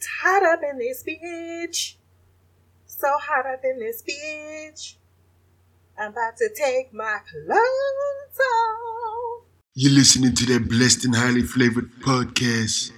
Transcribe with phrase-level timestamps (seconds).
[0.00, 1.96] It's hot up in this bitch.
[2.86, 4.94] So hot up in this bitch.
[5.98, 9.44] I'm about to take my clothes off.
[9.74, 12.92] You're listening to that blessed and highly flavored podcast.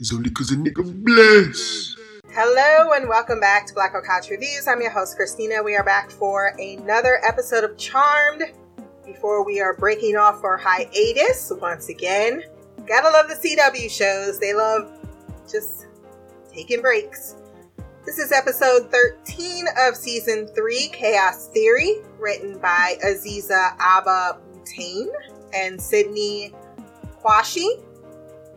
[0.00, 1.96] It's only cause a nigga blessed.
[2.32, 4.66] Hello and welcome back to Black Couch Reviews.
[4.66, 5.62] I'm your host, Christina.
[5.62, 8.42] We are back for another episode of Charmed.
[9.06, 12.42] Before we are breaking off our hiatus once again,
[12.84, 14.40] gotta love the CW shows.
[14.40, 14.90] They love
[15.48, 15.87] just
[16.58, 17.36] taking breaks.
[18.04, 25.06] This is episode 13 of season 3, Chaos Theory, written by Aziza Abba Butane
[25.54, 26.52] and Sydney
[27.22, 27.84] Quashie.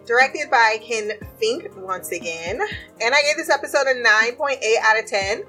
[0.07, 2.59] Directed by Ken Fink once again.
[3.01, 5.43] And I gave this episode a 9.8 out of 10.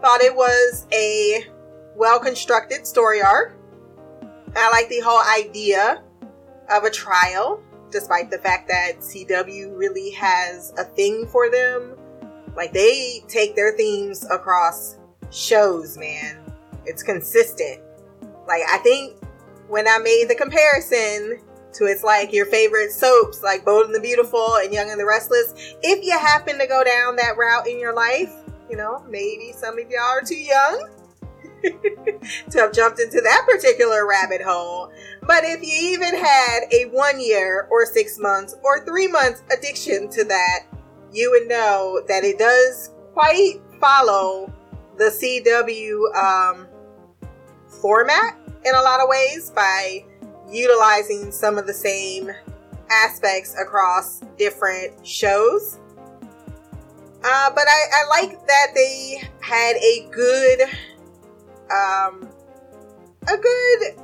[0.00, 1.46] Thought it was a
[1.94, 3.54] well constructed story arc.
[4.56, 6.02] I like the whole idea
[6.68, 7.62] of a trial
[7.92, 11.96] despite the fact that CW really has a thing for them.
[12.56, 14.96] Like they take their themes across
[15.30, 16.38] shows, man.
[16.84, 17.80] It's consistent.
[18.46, 19.16] Like I think
[19.68, 21.40] when I made the comparison
[21.74, 25.06] to it's like your favorite soaps like Bold and the Beautiful and Young and the
[25.06, 28.30] Restless, if you happen to go down that route in your life,
[28.68, 30.90] you know, maybe some of y'all are too young
[31.62, 34.90] to have jumped into that particular rabbit hole.
[35.22, 40.10] But if you even had a one year or six months or three months addiction
[40.10, 40.66] to that,
[41.12, 44.52] you would know that it does quite follow
[44.98, 46.66] the CW um,
[47.66, 50.04] format in a lot of ways by
[50.50, 52.30] utilizing some of the same
[52.90, 55.78] aspects across different shows.
[57.24, 60.62] Uh, but I, I like that they had a good
[61.70, 62.28] um,
[63.28, 63.94] a good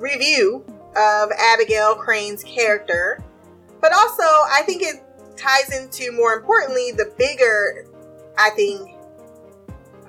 [0.00, 0.64] review
[0.96, 3.22] of Abigail Crane's character,
[3.80, 5.04] but also I think it
[5.38, 7.86] ties into more importantly the bigger,
[8.36, 8.90] I think,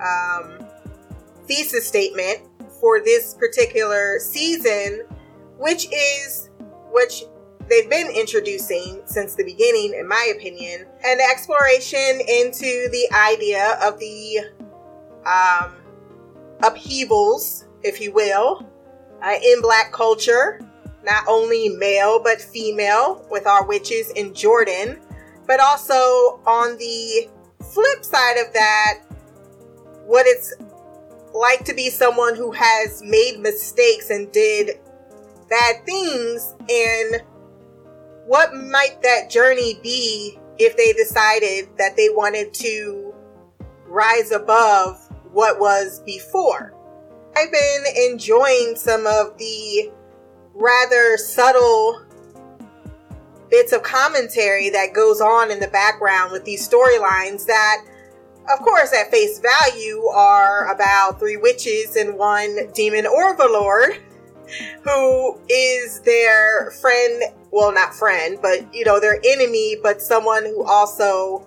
[0.00, 0.66] um,
[1.46, 2.40] thesis statement
[2.80, 5.02] for this particular season,
[5.58, 6.50] which is
[6.92, 7.24] which
[7.68, 13.98] they've been introducing since the beginning, in my opinion, an exploration into the idea of
[13.98, 14.40] the
[15.24, 15.76] um,
[16.62, 18.66] upheavals, if you will,
[19.22, 20.60] uh, in black culture,
[21.04, 25.00] not only male but female, with our witches in Jordan,
[25.50, 27.28] but also on the
[27.72, 29.00] flip side of that,
[30.06, 30.54] what it's
[31.34, 34.78] like to be someone who has made mistakes and did
[35.48, 37.24] bad things, and
[38.26, 43.12] what might that journey be if they decided that they wanted to
[43.88, 45.00] rise above
[45.32, 46.72] what was before.
[47.36, 49.90] I've been enjoying some of the
[50.54, 52.04] rather subtle
[53.50, 57.84] bits of commentary that goes on in the background with these storylines that
[58.52, 64.00] of course at face value are about three witches and one demon overlord
[64.82, 70.64] who is their friend well not friend but you know their enemy but someone who
[70.64, 71.46] also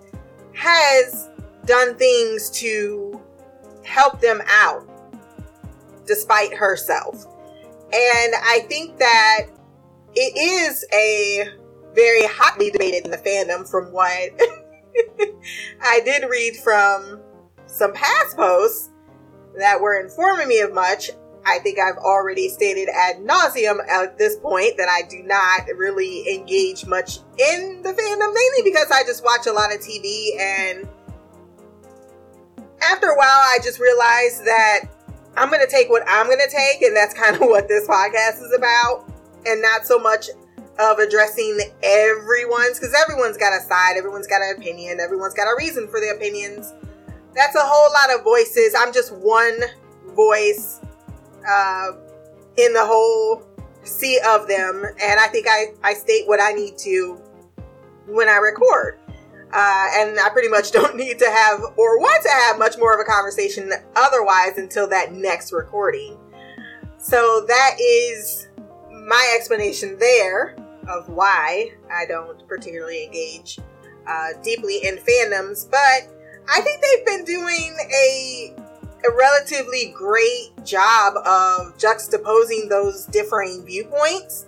[0.54, 1.30] has
[1.66, 3.20] done things to
[3.84, 4.88] help them out
[6.06, 7.26] despite herself.
[7.94, 9.48] And I think that
[10.16, 11.50] it is a
[11.94, 14.08] very hotly debated in the fandom from what
[15.82, 17.22] I did read from
[17.66, 18.90] some past posts
[19.58, 21.12] that were informing me of much.
[21.46, 26.34] I think I've already stated ad nauseum at this point that I do not really
[26.34, 30.88] engage much in the fandom, mainly because I just watch a lot of TV and
[32.84, 34.82] after a while, I just realized that
[35.38, 37.88] I'm going to take what I'm going to take, and that's kind of what this
[37.88, 39.10] podcast is about,
[39.46, 40.28] and not so much
[40.80, 45.56] of addressing everyone's, because everyone's got a side, everyone's got an opinion, everyone's got a
[45.58, 46.74] reason for their opinions.
[47.36, 48.76] That's a whole lot of voices.
[48.78, 49.60] I'm just one
[50.16, 50.80] voice
[51.48, 51.92] uh,
[52.58, 53.44] in the whole
[53.84, 57.20] sea of them, and I think I, I state what I need to
[58.08, 59.00] when I record.
[59.56, 62.94] Uh, and I pretty much don't need to have or want to have much more
[62.94, 66.18] of a conversation otherwise until that next recording.
[66.98, 68.48] So that is
[69.06, 70.56] my explanation there
[70.88, 73.60] of why I don't particularly engage
[74.08, 76.10] uh, deeply in fandoms, but
[76.50, 78.56] I think they've been doing a
[79.06, 84.46] a relatively great job of juxtaposing those differing viewpoints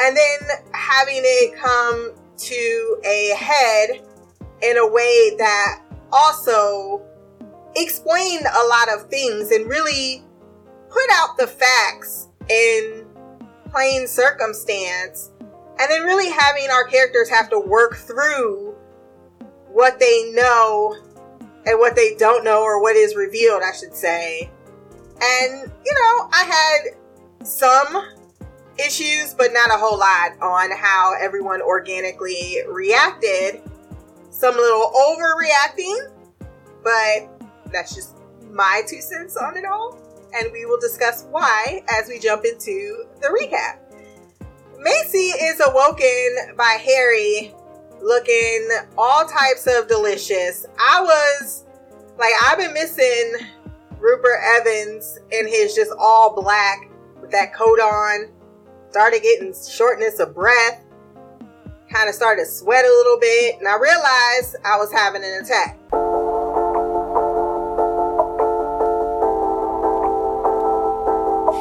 [0.00, 4.00] and then having it come to a head
[4.62, 7.00] in a way that also
[7.76, 10.24] explained a lot of things and really
[10.88, 13.06] put out the facts in
[13.70, 15.30] plain circumstance
[15.78, 18.74] and then really having our characters have to work through
[19.72, 20.96] what they know
[21.66, 24.50] and what they don't know, or what is revealed, I should say.
[25.20, 28.08] And, you know, I had some
[28.78, 33.62] issues, but not a whole lot on how everyone organically reacted.
[34.30, 36.12] Some little overreacting,
[36.84, 37.28] but
[37.72, 38.16] that's just
[38.50, 39.98] my two cents on it all.
[40.34, 43.78] And we will discuss why as we jump into the recap.
[44.86, 47.52] Macy is awoken by Harry
[48.00, 50.64] looking all types of delicious.
[50.78, 51.64] I was
[52.16, 53.32] like, I've been missing
[53.98, 56.88] Rupert Evans and his just all black
[57.20, 58.30] with that coat on.
[58.90, 60.80] Started getting shortness of breath.
[61.92, 63.58] Kind of started to sweat a little bit.
[63.58, 65.80] And I realized I was having an attack.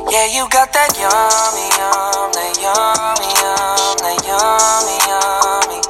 [0.08, 5.82] Yeah, you got that yummy, yum, that yummy, yum, that yummy, yummy.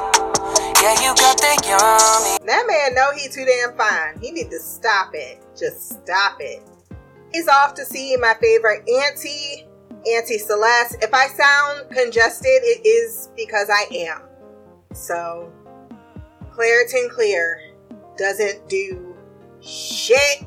[0.80, 2.38] Yeah, you got that yummy.
[2.46, 4.18] That man know he too damn fine.
[4.20, 5.44] He need to stop it.
[5.54, 6.62] Just stop it.
[7.30, 9.66] He's off to see my favorite auntie,
[10.10, 10.96] Auntie Celeste.
[11.02, 14.22] If I sound congested, it is because I am.
[14.94, 15.52] So,
[16.52, 17.60] Claritin Clear
[18.16, 19.14] doesn't do
[19.60, 20.46] shit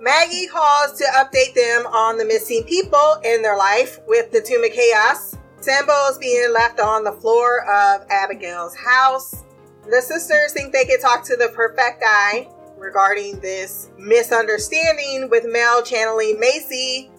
[0.00, 4.62] Maggie calls to update them on the missing people in their life with the Tomb
[4.62, 5.36] of Chaos.
[5.58, 9.44] Sambo is being left on the floor of Abigail's house.
[9.90, 12.48] The sisters think they can talk to the Perfecti
[12.78, 17.10] regarding this misunderstanding with Mel channeling Macy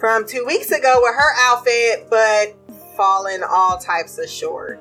[0.00, 2.56] from two weeks ago with her outfit, but
[2.96, 4.80] falling all types of short.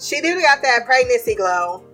[0.00, 1.84] She do got that pregnancy glow,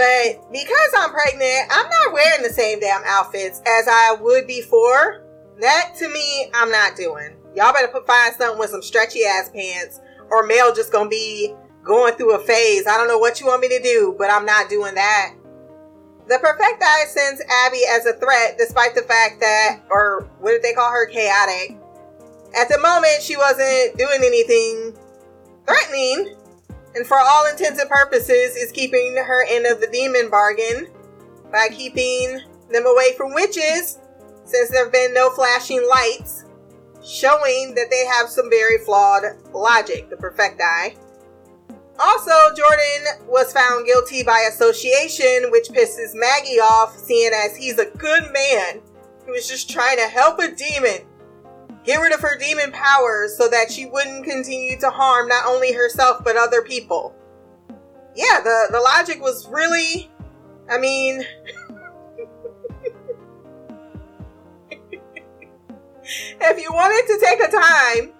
[0.00, 5.26] but because I'm pregnant, I'm not wearing the same damn outfits as I would before.
[5.60, 7.36] That to me, I'm not doing.
[7.54, 10.00] Y'all better put find something with some stretchy ass pants,
[10.30, 11.54] or Mel just gonna be
[11.84, 12.86] going through a phase.
[12.86, 15.34] I don't know what you want me to do, but I'm not doing that.
[16.28, 20.72] The Perfecti sends Abby as a threat, despite the fact that, or what did they
[20.72, 21.76] call her, chaotic.
[22.58, 24.96] At the moment, she wasn't doing anything
[25.66, 26.36] threatening,
[26.94, 30.88] and for all intents and purposes is keeping her end of the demon bargain
[31.52, 32.40] by keeping
[32.70, 33.98] them away from witches
[34.44, 36.44] since there have been no flashing lights
[37.04, 39.22] showing that they have some very flawed
[39.52, 40.96] logic the perfecti
[41.98, 47.90] also jordan was found guilty by association which pisses maggie off seeing as he's a
[47.96, 48.80] good man
[49.24, 51.06] who was just trying to help a demon
[51.84, 55.72] get rid of her demon powers so that she wouldn't continue to harm not only
[55.72, 57.14] herself but other people.
[58.14, 60.10] Yeah, the, the logic was really,
[60.68, 61.24] I mean,
[66.40, 68.12] if you wanted to take a time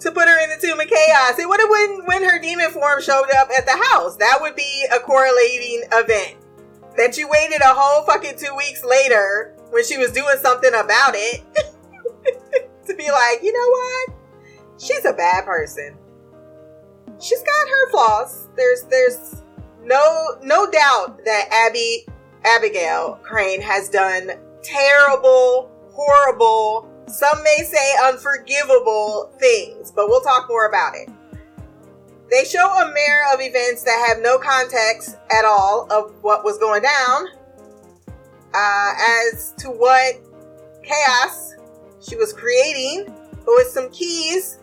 [0.00, 2.70] to put her in the Tomb of Chaos, it would have been when her demon
[2.70, 4.16] form showed up at the house.
[4.16, 6.36] That would be a correlating event.
[6.96, 11.14] That you waited a whole fucking two weeks later when she was doing something about
[11.14, 11.42] it.
[12.88, 14.80] to be like, you know what?
[14.80, 15.96] She's a bad person.
[17.20, 18.48] She's got her flaws.
[18.56, 19.42] There's there's
[19.82, 22.06] no no doubt that Abby
[22.44, 24.32] Abigail Crane has done
[24.62, 31.08] terrible, horrible, some may say unforgivable things, but we'll talk more about it.
[32.30, 36.58] They show a mirror of events that have no context at all of what was
[36.58, 37.28] going down
[38.54, 38.92] uh,
[39.32, 40.16] as to what
[40.82, 41.54] chaos
[42.08, 44.58] she was creating, but with some keys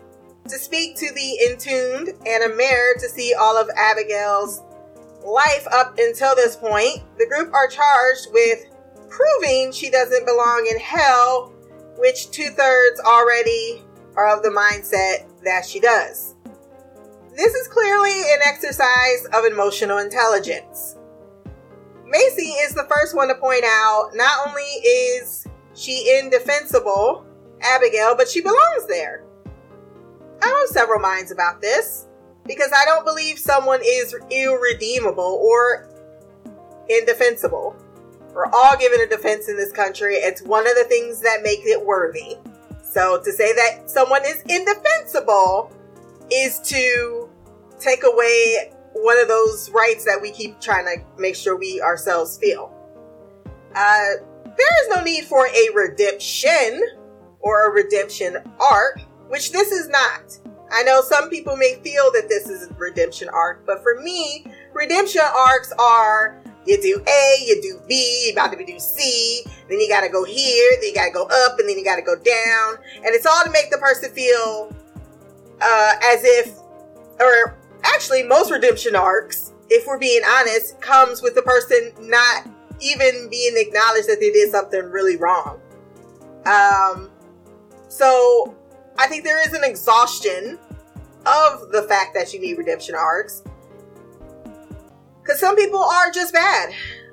[0.48, 4.62] to speak to the entombed and a mirror to see all of Abigail's
[5.24, 7.02] life up until this point.
[7.18, 8.66] The group are charged with
[9.08, 11.52] proving she doesn't belong in hell,
[11.98, 13.82] which two thirds already
[14.16, 16.34] are of the mindset that she does.
[17.36, 20.96] This is clearly an exercise of emotional intelligence.
[22.06, 27.25] Macy is the first one to point out not only is she indefensible,
[27.60, 29.24] Abigail, but she belongs there.
[30.42, 32.06] I have several minds about this
[32.46, 35.88] because I don't believe someone is irredeemable or
[36.88, 37.74] indefensible.
[38.32, 40.16] We're all given a defense in this country.
[40.16, 42.36] It's one of the things that make it worthy.
[42.82, 45.72] So to say that someone is indefensible
[46.30, 47.28] is to
[47.80, 52.38] take away one of those rights that we keep trying to make sure we ourselves
[52.38, 52.72] feel.
[53.74, 54.04] Uh,
[54.44, 56.82] there is no need for a redemption
[57.46, 60.36] or a redemption arc, which this is not.
[60.72, 64.44] I know some people may feel that this is a redemption arc, but for me,
[64.72, 69.44] redemption arcs are you do A, you do B, you about to be do C,
[69.68, 72.16] then you gotta go here, then you gotta go up, and then you gotta go
[72.16, 72.74] down.
[72.96, 74.74] And it's all to make the person feel
[75.60, 76.52] uh, as if,
[77.20, 82.48] or actually, most redemption arcs, if we're being honest, comes with the person not
[82.80, 85.60] even being acknowledged that they did something really wrong.
[86.44, 87.10] Um,
[87.88, 88.54] so
[88.98, 90.58] I think there is an exhaustion
[91.26, 93.42] of the fact that you need redemption arcs.
[95.22, 96.72] Because some people are just bad.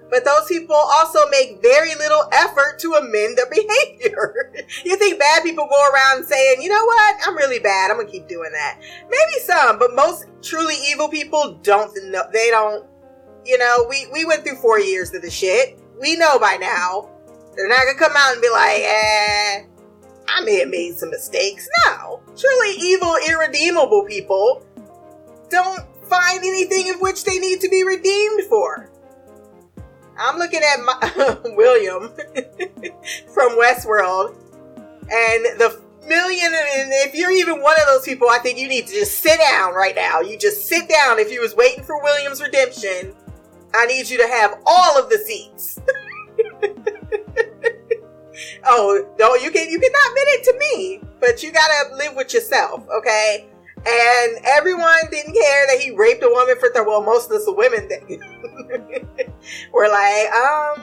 [0.09, 4.53] But those people also make very little effort to amend their behavior.
[4.85, 8.11] you think bad people go around saying, you know what, I'm really bad, I'm gonna
[8.11, 8.79] keep doing that.
[9.09, 12.85] Maybe some, but most truly evil people don't know, they don't,
[13.43, 15.79] you know, we, we went through four years of the shit.
[15.99, 17.09] We know by now.
[17.55, 19.63] They're not gonna come out and be like, eh,
[20.27, 21.67] I may have made some mistakes.
[21.85, 22.21] No.
[22.37, 24.65] Truly evil, irredeemable people
[25.49, 28.89] don't find anything of which they need to be redeemed for.
[30.17, 32.09] I'm looking at my, William
[33.33, 34.35] from Westworld,
[35.01, 38.87] and the million, and if you're even one of those people, I think you need
[38.87, 40.21] to just sit down right now.
[40.21, 41.19] You just sit down.
[41.19, 43.13] If you was waiting for William's redemption,
[43.73, 45.79] I need you to have all of the seats.
[48.65, 52.33] oh, no, you can you cannot admit it to me, but you gotta live with
[52.33, 53.47] yourself, okay?
[53.85, 57.51] And everyone didn't care that he raped a woman for th- well, most of the
[57.51, 57.89] women
[59.73, 60.81] were like, um,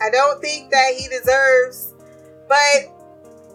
[0.00, 1.94] I don't think that he deserves,
[2.48, 2.56] but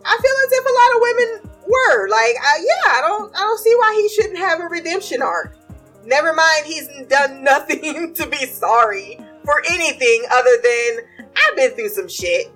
[0.06, 3.60] I feel as if a lot of women were like, yeah, I don't, I don't
[3.60, 5.56] see why he shouldn't have a redemption arc.
[6.04, 11.90] Never mind, he's done nothing to be sorry for anything other than I've been through
[11.90, 12.52] some shit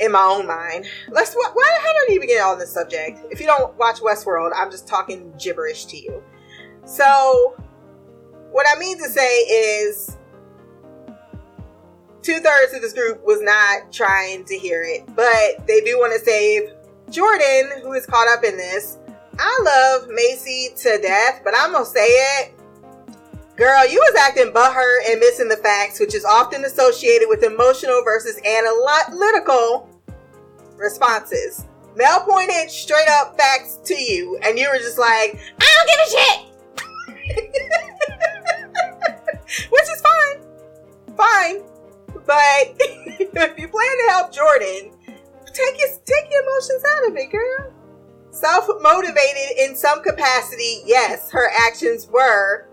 [0.00, 0.86] in my own mind.
[1.10, 3.20] Let's why, why how did I even get on this subject?
[3.30, 6.22] If you don't watch Westworld, I'm just talking gibberish to you.
[6.84, 7.56] So,
[8.50, 10.16] what I mean to say is,
[12.22, 16.12] two thirds of this group was not trying to hear it, but they do want
[16.18, 16.70] to save
[17.10, 18.98] Jordan, who is caught up in this.
[19.38, 22.53] I love Macy to death, but I'm gonna say it.
[23.56, 28.02] Girl, you was acting butthurt and missing the facts, which is often associated with emotional
[28.02, 29.88] versus analytical
[30.76, 31.64] responses.
[31.94, 36.00] Mel pointed straight up facts to you, and you were just like, I don't give
[36.00, 36.40] a shit!
[39.70, 41.16] which is fine.
[41.16, 41.62] Fine.
[42.26, 44.90] But if you plan to help Jordan,
[45.46, 47.72] take his take your emotions out of it, girl.
[48.30, 52.68] Self motivated in some capacity, yes, her actions were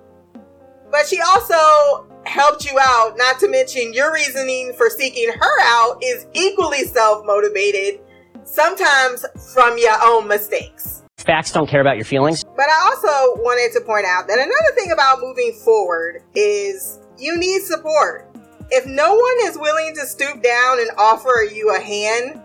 [0.92, 5.98] but she also helped you out, not to mention your reasoning for seeking her out
[6.04, 8.02] is equally self motivated,
[8.44, 11.04] sometimes from your own mistakes.
[11.18, 12.44] Facts don't care about your feelings.
[12.44, 17.38] But I also wanted to point out that another thing about moving forward is you
[17.38, 18.28] need support.
[18.72, 22.42] If no one is willing to stoop down and offer you a hand,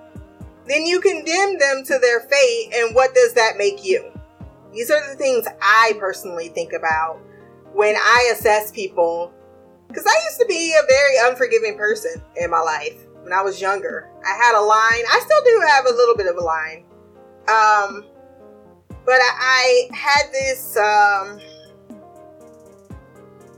[0.67, 4.13] then you condemn them to their fate, and what does that make you?
[4.73, 7.21] These are the things I personally think about
[7.77, 9.31] when I assess people,
[9.87, 13.61] because I used to be a very unforgiving person in my life when I was
[13.61, 14.09] younger.
[14.25, 15.05] I had a line.
[15.13, 16.85] I still do have a little bit of a line.
[17.49, 18.07] Um,
[19.05, 21.39] but I, I had this, um,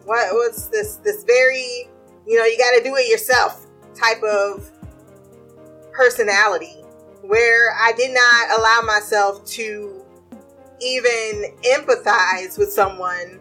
[0.04, 1.88] what was this, this very,
[2.26, 4.68] you know, you got to do it yourself type of
[5.92, 6.74] personality
[7.22, 10.04] where I did not allow myself to
[10.80, 13.38] even empathize with someone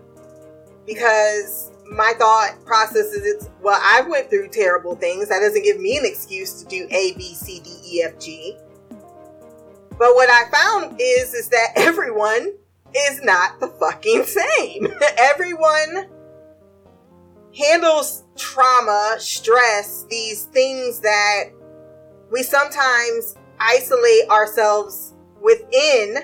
[0.88, 5.30] because my thought process is it's well i went through terrible things.
[5.30, 8.58] That doesn't give me an excuse to do a b c d e f g.
[9.92, 12.54] But what i found is is that everyone
[12.96, 14.88] is not the fucking same.
[15.18, 16.08] Everyone
[17.58, 21.46] handles trauma stress these things that
[22.32, 26.18] we sometimes isolate ourselves within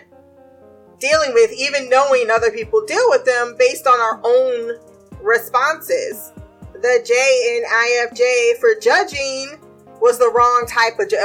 [1.04, 4.80] dealing with, even knowing other people deal with them based on our own
[5.22, 6.32] responses.
[6.74, 9.60] The J in IFJ for judging
[10.00, 11.18] was the wrong type of ju-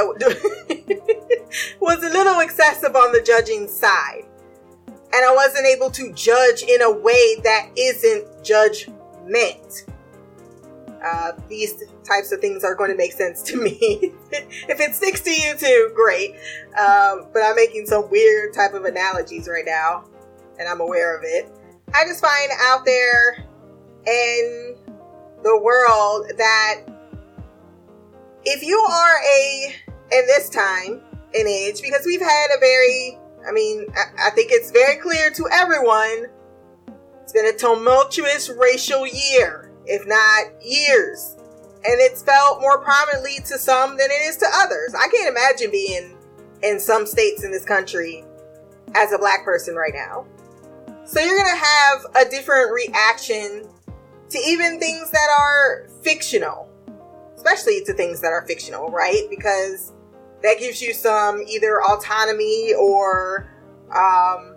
[1.79, 4.23] was a little excessive on the judging side.
[4.87, 9.85] And I wasn't able to judge in a way that isn't judgment
[11.03, 14.13] uh, these types of things are going to make sense to me.
[14.31, 16.31] if it sticks to you too, great.
[16.77, 20.05] Um, but I'm making some weird type of analogies right now,
[20.59, 21.49] and I'm aware of it.
[21.93, 23.45] I just find out there
[24.05, 24.75] in
[25.43, 26.81] the world that
[28.43, 29.75] if you are a
[30.11, 31.01] in this time
[31.33, 35.29] in age, because we've had a very, I mean, I, I think it's very clear
[35.31, 36.27] to everyone,
[37.21, 39.58] it's been a tumultuous racial year
[39.89, 41.35] if not years.
[41.83, 44.93] And it's felt more prominently to some than it is to others.
[44.93, 46.15] I can't imagine being
[46.61, 48.23] in some states in this country
[48.95, 50.25] as a black person right now.
[51.05, 53.67] So you're going to have a different reaction
[54.29, 56.69] to even things that are fictional,
[57.35, 59.23] especially to things that are fictional, right?
[59.29, 59.93] Because
[60.43, 63.49] that gives you some either autonomy or
[63.95, 64.55] um,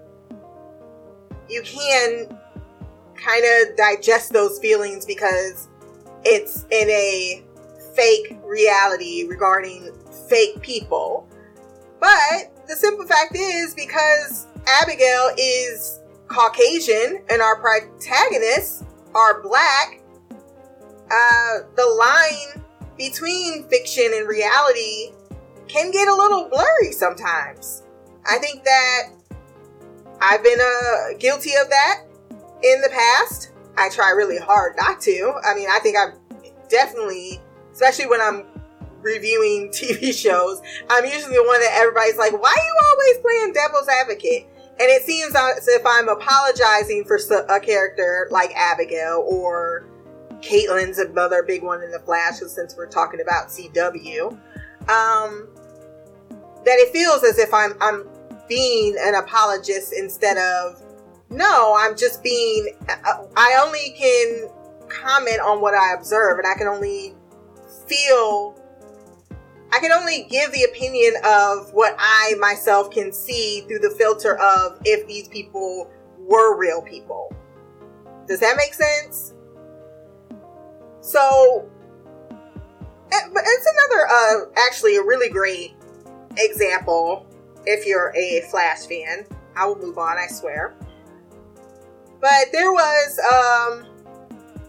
[1.48, 2.38] you can
[3.16, 5.68] kind of digest those feelings because
[6.24, 7.44] it's in a
[7.94, 9.92] fake reality regarding
[10.28, 11.26] fake people.
[12.00, 20.00] But the simple fact is because Abigail is Caucasian and our protagonists are black,
[20.30, 22.64] uh, the line
[22.96, 25.12] between fiction and reality
[25.68, 27.82] can get a little blurry sometimes.
[28.26, 29.02] I think that
[30.20, 32.04] I've been uh, guilty of that
[32.62, 33.52] in the past.
[33.76, 35.34] I try really hard not to.
[35.44, 36.14] I mean, I think I've
[36.68, 37.40] definitely,
[37.72, 38.44] especially when I'm
[39.00, 43.52] reviewing TV shows, I'm usually the one that everybody's like, why are you always playing
[43.52, 44.46] devil's advocate?
[44.80, 49.86] And it seems as if I'm apologizing for a character like Abigail or
[50.40, 54.32] Caitlin's another big one in the Flash, since we're talking about CW.
[54.88, 55.48] Um,
[56.64, 58.08] that it feels as if I'm I'm
[58.48, 60.81] being an apologist instead of
[61.32, 62.76] no, I'm just being.
[63.36, 64.48] I only can
[64.88, 67.14] comment on what I observe, and I can only
[67.86, 68.58] feel.
[69.72, 74.38] I can only give the opinion of what I myself can see through the filter
[74.38, 77.34] of if these people were real people.
[78.28, 79.32] Does that make sense?
[81.00, 81.68] So,
[83.10, 85.74] it's another, uh, actually a really great
[86.36, 87.26] example
[87.64, 89.26] if you're a Flash fan.
[89.56, 90.74] I will move on, I swear.
[92.22, 93.84] But there was um,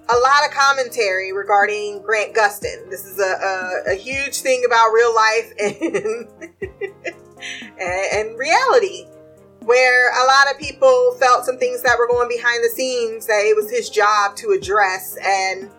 [0.09, 2.89] a lot of commentary regarding Grant Gustin.
[2.89, 6.27] This is a, a, a huge thing about real life and,
[7.79, 9.05] and, and reality,
[9.59, 13.43] where a lot of people felt some things that were going behind the scenes that
[13.45, 15.15] it was his job to address.
[15.23, 15.69] And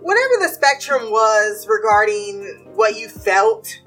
[0.00, 3.82] whatever the spectrum was regarding what you felt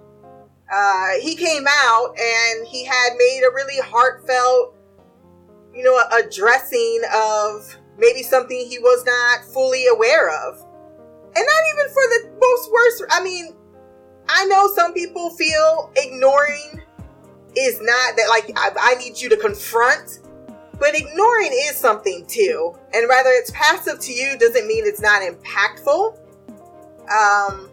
[0.71, 4.74] uh, he came out and he had made a really heartfelt,
[5.75, 10.59] you know, addressing of maybe something he was not fully aware of.
[11.35, 13.03] And not even for the most worst.
[13.11, 13.53] I mean,
[14.29, 16.81] I know some people feel ignoring
[17.57, 20.19] is not that like I, I need you to confront,
[20.79, 22.73] but ignoring is something too.
[22.93, 26.17] And whether it's passive to you doesn't mean it's not impactful.
[27.11, 27.69] Um,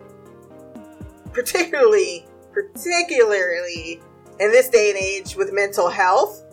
[1.33, 4.01] particularly particularly
[4.41, 6.45] in this day and age with mental health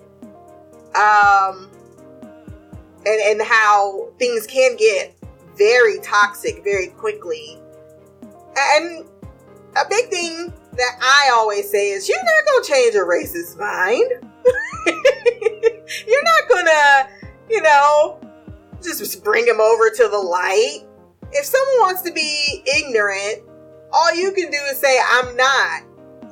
[0.96, 1.70] um,
[3.06, 5.16] and, and how things can get
[5.56, 7.60] very toxic very quickly.
[8.58, 9.06] And
[9.76, 14.10] a big thing that I always say is you're not to change a racist mind.
[16.08, 17.08] you're not to,
[17.50, 18.20] you know,
[18.82, 20.82] just bring him over to the light.
[21.32, 23.44] If someone wants to be ignorant,
[23.92, 25.84] all you can do is say, I'm not.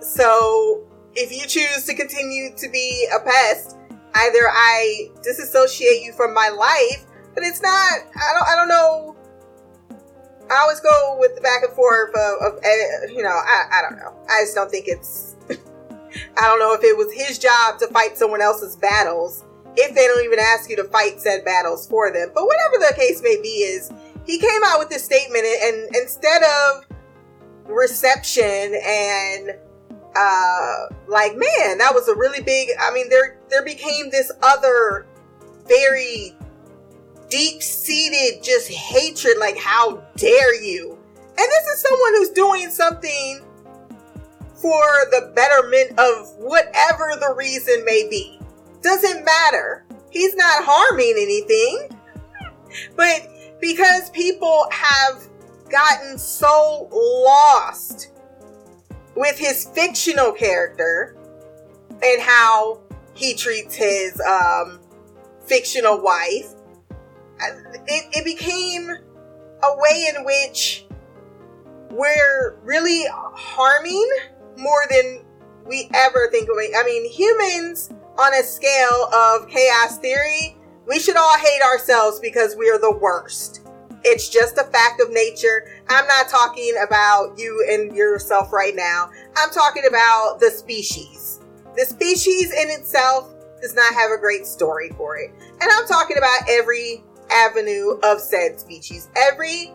[0.02, 0.84] So
[1.16, 3.77] if you choose to continue to be a pest,
[4.26, 7.72] either I disassociate you from my life, but it's not.
[7.72, 8.48] I don't.
[8.48, 9.16] I don't know.
[10.50, 13.30] I always go with the back and forth of, of eh, you know.
[13.30, 14.16] I, I don't know.
[14.30, 15.36] I just don't think it's.
[15.50, 19.44] I don't know if it was his job to fight someone else's battles
[19.76, 22.32] if they don't even ask you to fight said battles for them.
[22.34, 23.92] But whatever the case may be, is
[24.26, 26.86] he came out with this statement and, and instead of
[27.66, 29.52] reception and
[30.16, 32.70] uh, like, man, that was a really big.
[32.80, 35.06] I mean, there there became this other
[35.68, 36.36] very
[37.30, 39.38] deep seated just hatred.
[39.38, 40.98] Like, how dare you?
[41.30, 43.42] And this is someone who's doing something
[44.56, 48.40] for the betterment of whatever the reason may be.
[48.82, 49.86] Doesn't matter.
[50.10, 51.90] He's not harming anything.
[52.96, 53.30] But
[53.62, 55.24] because people have
[55.70, 58.12] gotten so lost
[59.16, 61.18] with his fictional character
[62.04, 62.82] and how
[63.18, 64.80] he treats his um,
[65.46, 66.54] fictional wife,
[67.40, 70.86] it, it became a way in which
[71.90, 74.10] we're really harming
[74.58, 75.24] more than
[75.66, 76.58] we ever think of.
[76.58, 80.56] I mean, humans on a scale of chaos theory,
[80.88, 83.68] we should all hate ourselves because we are the worst.
[84.04, 85.68] It's just a fact of nature.
[85.90, 89.10] I'm not talking about you and yourself right now.
[89.36, 91.37] I'm talking about the species.
[91.78, 95.32] The species in itself does not have a great story for it.
[95.62, 99.10] And I'm talking about every avenue of said species.
[99.16, 99.72] Every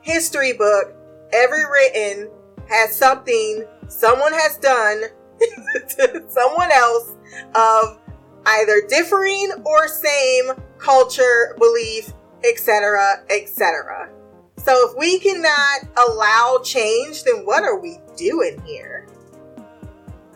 [0.00, 0.94] history book,
[1.34, 2.30] every written,
[2.66, 5.02] has something someone has done
[5.98, 7.12] to someone else
[7.54, 8.00] of
[8.46, 14.08] either differing or same culture, belief, etc., etc.
[14.56, 19.06] So if we cannot allow change, then what are we doing here?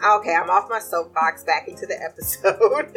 [0.04, 2.94] Okay, I'm off my soapbox back into the episode.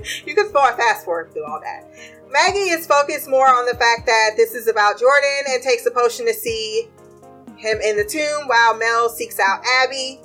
[0.26, 1.90] you can fast forward through all that.
[2.30, 5.90] Maggie is focused more on the fact that this is about Jordan and takes a
[5.90, 6.88] potion to see
[7.56, 10.20] him in the tomb while Mel seeks out Abby.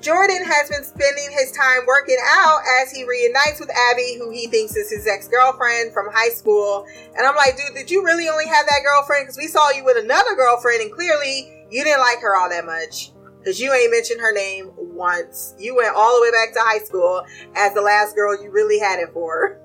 [0.00, 4.48] Jordan has been spending his time working out as he reunites with Abby, who he
[4.48, 6.84] thinks is his ex girlfriend from high school.
[7.16, 9.24] And I'm like, dude, did you really only have that girlfriend?
[9.24, 12.66] Because we saw you with another girlfriend, and clearly you didn't like her all that
[12.66, 13.12] much.
[13.38, 14.70] Because you ain't mentioned her name
[15.02, 15.54] once.
[15.58, 18.78] You went all the way back to high school as the last girl you really
[18.78, 19.58] had it for.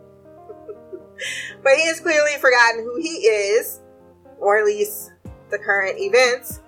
[1.64, 3.82] but he has clearly forgotten who he is,
[4.40, 5.12] or at least
[5.52, 6.62] the current events.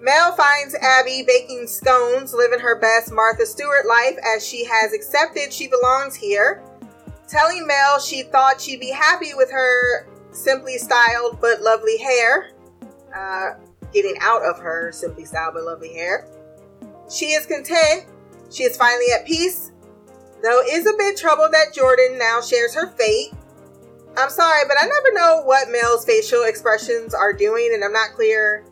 [0.00, 5.52] Mel finds Abby baking scones, living her best Martha Stewart life as she has accepted
[5.52, 6.62] she belongs here.
[7.28, 12.50] Telling Mel she thought she'd be happy with her simply styled but lovely hair.
[13.16, 13.50] Uh,
[13.92, 16.28] getting out of her simply styled but lovely hair.
[17.10, 18.06] She is content.
[18.50, 19.72] She is finally at peace,
[20.42, 23.32] though is a bit troubled that Jordan now shares her fate.
[24.16, 28.12] I'm sorry, but I never know what Mel's facial expressions are doing, and I'm not
[28.14, 28.64] clear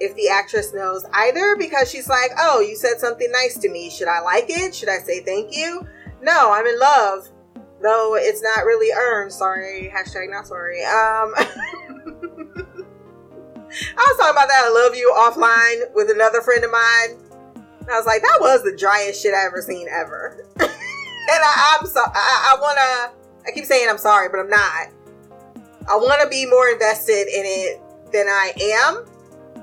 [0.00, 3.90] if the actress knows either because she's like, oh, you said something nice to me.
[3.90, 4.74] Should I like it?
[4.74, 5.86] Should I say thank you?
[6.22, 7.28] No, I'm in love.
[7.82, 9.32] Though it's not really earned.
[9.32, 9.92] Sorry.
[9.94, 10.82] Hashtag not sorry.
[10.82, 11.34] Um,
[13.96, 17.27] I was talking about that I love you offline with another friend of mine.
[17.90, 20.44] I was like, that was the driest shit I ever seen ever.
[20.60, 20.70] and
[21.30, 23.14] I, am so I, I wanna
[23.46, 24.88] I keep saying I'm sorry, but I'm not.
[25.88, 27.80] I wanna be more invested in it
[28.12, 29.04] than I am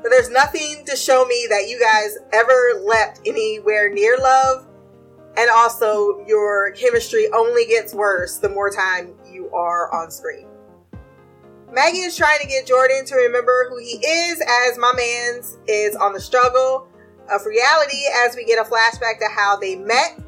[0.06, 4.68] but there's nothing to show me that you guys ever leapt anywhere near love.
[5.36, 10.46] And also, your chemistry only gets worse the more time you are on screen.
[11.74, 15.96] Maggie is trying to get Jordan to remember who he is, as my man's is
[15.96, 16.88] on the struggle
[17.32, 20.20] of reality as we get a flashback to how they met,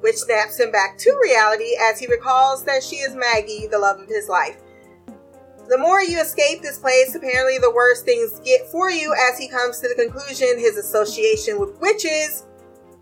[0.00, 4.00] which snaps him back to reality as he recalls that she is Maggie, the love
[4.00, 4.56] of his life.
[5.68, 9.48] The more you escape this place, apparently the worse things get for you as he
[9.48, 12.44] comes to the conclusion his association with witches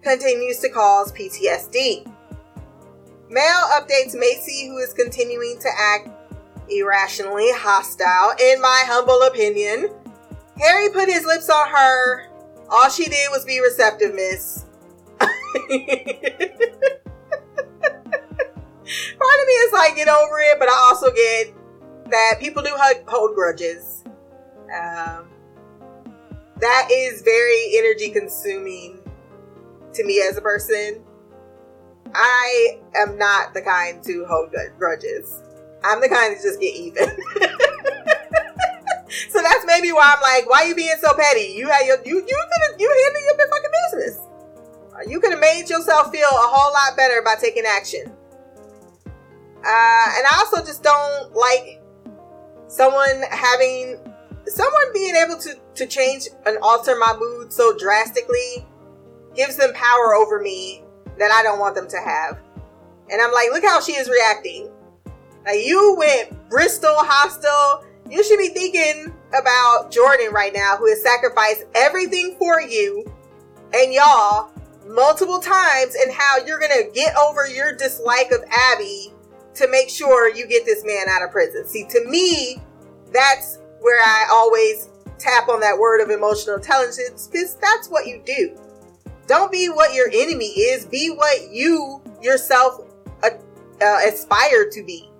[0.02, 2.06] continues to cause PTSD.
[3.30, 6.08] Mel updates Macy, who is continuing to act
[6.70, 9.90] irrationally hostile, in my humble opinion.
[10.58, 12.27] Harry put his lips on her.
[12.70, 14.64] All she did was be receptive, miss.
[15.18, 15.30] Part
[19.40, 21.54] of me is like, get over it, but I also get
[22.10, 22.76] that people do
[23.06, 24.02] hold grudges.
[24.64, 25.28] Um,
[26.60, 29.00] that is very energy consuming
[29.94, 31.02] to me as a person.
[32.14, 35.42] I am not the kind to hold grudges.
[35.84, 37.16] I'm the kind to just get even.
[39.30, 41.52] so that's maybe why I'm like, why you being so petty?
[41.56, 44.20] You had your you you could you handled your fucking business.
[45.06, 48.12] You could have made yourself feel a whole lot better by taking action.
[49.58, 51.80] Uh, and I also just don't like
[52.68, 53.98] someone having
[54.46, 58.66] someone being able to to change and alter my mood so drastically
[59.34, 60.82] gives them power over me
[61.18, 62.38] that I don't want them to have.
[63.10, 64.70] And I'm like, look how she is reacting.
[65.46, 67.84] Like you went Bristol hostile.
[68.10, 73.04] You should be thinking about Jordan right now, who has sacrificed everything for you
[73.74, 74.50] and y'all
[74.86, 79.12] multiple times, and how you're gonna get over your dislike of Abby
[79.54, 81.66] to make sure you get this man out of prison.
[81.66, 82.62] See, to me,
[83.12, 88.22] that's where I always tap on that word of emotional intelligence because that's what you
[88.24, 88.56] do.
[89.26, 92.80] Don't be what your enemy is, be what you yourself
[93.22, 93.30] uh,
[93.82, 95.10] uh, aspire to be.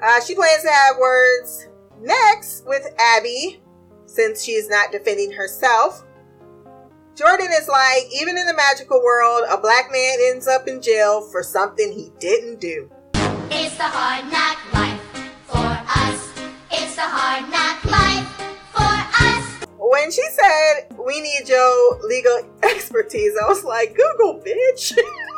[0.00, 1.66] Uh, she plans to have words
[2.00, 3.60] next with Abby
[4.06, 6.04] since she is not defending herself.
[7.16, 11.20] Jordan is like, even in the magical world, a black man ends up in jail
[11.20, 12.88] for something he didn't do.
[13.50, 15.00] It's the hard knock life
[15.46, 16.32] for us.
[16.70, 18.28] It's the hard knock life
[18.70, 18.84] for
[19.26, 19.68] us.
[19.78, 24.96] When she said, we need your legal expertise, I was like, Google, bitch.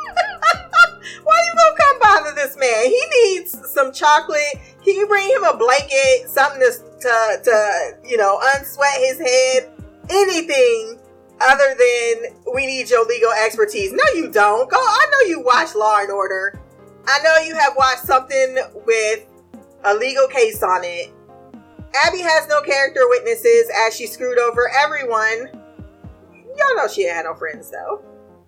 [1.23, 2.85] Why you gonna come bother this man?
[2.85, 4.59] He needs some chocolate.
[4.83, 9.71] Can you bring him a blanket, something to, to, to you know, unsweat his head?
[10.09, 10.99] Anything
[11.41, 13.91] other than we need your legal expertise.
[13.91, 14.69] No, you don't.
[14.69, 14.77] Go.
[14.77, 16.59] I know you watch Law and Order.
[17.07, 19.25] I know you have watched something with
[19.83, 21.11] a legal case on it.
[22.05, 25.49] Abby has no character witnesses as she screwed over everyone.
[26.57, 28.01] Y'all know she had no friends though.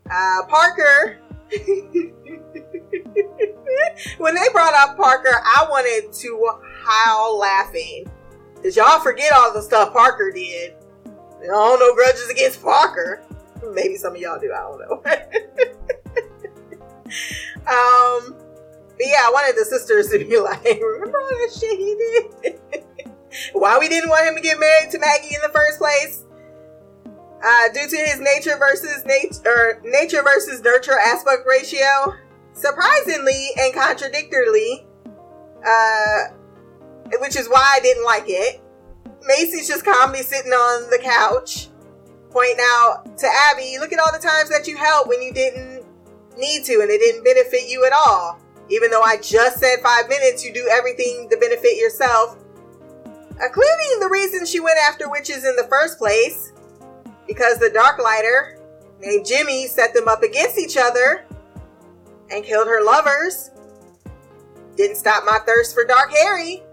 [0.10, 1.18] Uh, Parker.
[4.18, 6.50] when they brought up Parker, I wanted to
[6.84, 8.10] howl laughing.
[8.62, 10.74] Cause y'all forget all the stuff Parker did.
[11.06, 13.24] I don't know grudges against Parker.
[13.74, 14.52] Maybe some of y'all do.
[14.52, 15.04] I don't know.
[17.68, 18.36] um,
[18.98, 21.96] but yeah, I wanted the sisters to be like, remember all that shit he
[22.42, 22.60] did?
[23.54, 26.24] Why we didn't want him to get married to Maggie in the first place?
[27.46, 32.16] Uh, due to his nature versus nature nature versus nurture aspect ratio,
[32.54, 34.86] surprisingly and contradictorily,
[35.66, 36.20] uh,
[37.20, 38.62] which is why I didn't like it.
[39.26, 41.68] Macy's just calmly sitting on the couch,
[42.30, 45.84] pointing out to Abby, look at all the times that you helped when you didn't
[46.38, 48.40] need to and it didn't benefit you at all.
[48.70, 52.38] Even though I just said five minutes, you do everything to benefit yourself.
[53.06, 56.53] Including the reason she went after witches in the first place.
[57.28, 58.60] Because the Dark Lighter
[59.00, 61.26] named Jimmy set them up against each other
[62.32, 63.52] and killed her lovers.
[64.76, 66.64] Didn't stop my thirst for Dark Harry,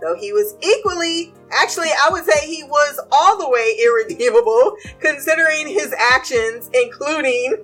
[0.00, 5.68] though he was equally, actually, I would say he was all the way irredeemable considering
[5.68, 7.56] his actions, including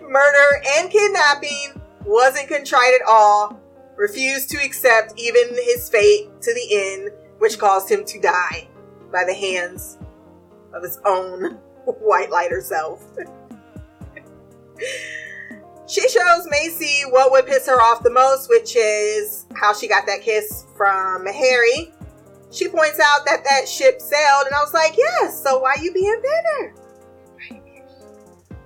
[0.00, 3.60] murder and kidnapping, wasn't contrite at all,
[3.96, 8.68] refused to accept even his fate to the end, which caused him to die
[9.12, 9.98] by the hands
[10.72, 11.54] of his own
[11.84, 13.04] white lighter self.
[15.86, 20.06] she shows Macy what would piss her off the most, which is how she got
[20.06, 21.92] that kiss from Harry.
[22.50, 25.92] She points out that that ship sailed, and I was like, yes, so why you
[25.92, 26.74] being bitter?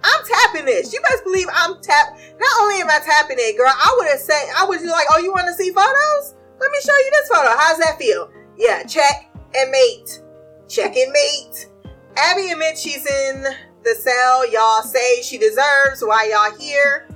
[0.04, 0.92] I'm tapping this.
[0.92, 2.18] You best believe I'm tap.
[2.38, 5.18] Not only am I tapping it, girl, I would have said, I was like, oh,
[5.18, 6.34] you want to see photos?
[6.60, 7.48] Let me show you this photo.
[7.56, 8.30] How's that feel?
[8.56, 10.22] Yeah, check and mate.
[10.68, 11.68] Check and mate.
[12.16, 13.44] Abby admits she's in
[13.84, 16.02] the cell y'all say she deserves.
[16.02, 17.08] Why y'all here?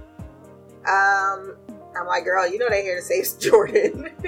[0.87, 1.57] Um,
[1.99, 4.11] I'm like, girl, you know they're here to save Jordan.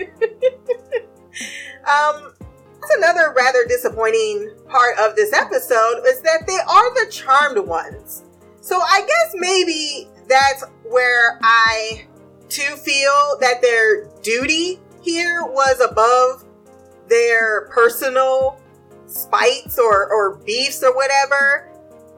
[1.87, 2.33] um,
[2.81, 8.25] that's another rather disappointing part of this episode is that they are the charmed ones.
[8.61, 12.07] So I guess maybe that's where I
[12.49, 16.45] too feel that their duty here was above
[17.09, 18.61] their personal
[19.09, 21.71] spites or, or beefs or whatever.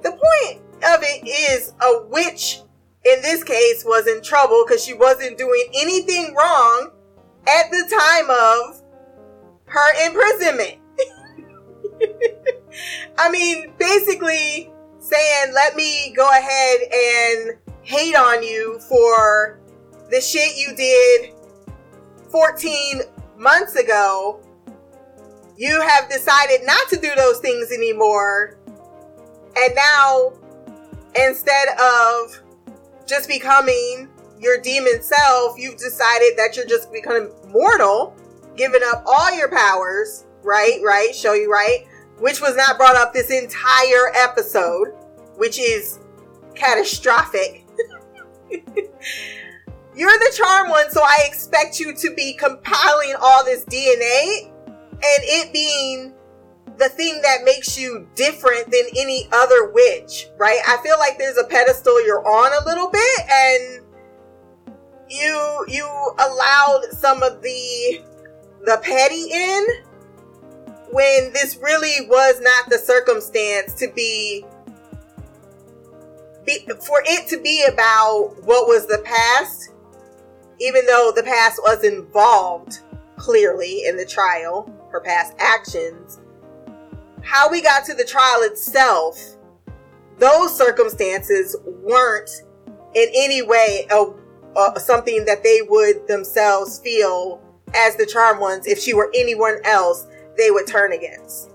[0.02, 2.62] The point of it is a witch
[3.04, 6.90] in this case was in trouble because she wasn't doing anything wrong
[7.46, 8.82] at the time of
[9.66, 10.78] her imprisonment.
[13.18, 19.60] I mean, basically saying, let me go ahead and hate on you for
[20.10, 21.34] the shit you did
[22.30, 23.02] 14
[23.38, 24.40] months ago
[25.60, 28.56] you have decided not to do those things anymore.
[29.54, 30.32] And now,
[31.14, 32.42] instead of
[33.06, 38.16] just becoming your demon self, you've decided that you're just becoming mortal,
[38.56, 40.80] giving up all your powers, right?
[40.82, 41.14] Right?
[41.14, 41.84] Show you right?
[42.18, 44.94] Which was not brought up this entire episode,
[45.36, 45.98] which is
[46.54, 47.66] catastrophic.
[49.94, 54.49] You're the charm one, so I expect you to be compiling all this DNA
[55.02, 56.14] and it being
[56.78, 60.60] the thing that makes you different than any other witch, right?
[60.66, 63.84] I feel like there's a pedestal you're on a little bit and
[65.10, 65.84] you you
[66.18, 68.02] allowed some of the
[68.64, 69.66] the petty in
[70.92, 74.44] when this really was not the circumstance to be,
[76.44, 79.72] be for it to be about what was the past
[80.60, 82.80] even though the past was involved
[83.16, 86.20] clearly in the trial her past actions.
[87.22, 89.36] How we got to the trial itself,
[90.18, 92.30] those circumstances weren't
[92.94, 94.06] in any way a,
[94.58, 97.40] a, something that they would themselves feel
[97.74, 98.66] as the charm ones.
[98.66, 101.50] If she were anyone else, they would turn against.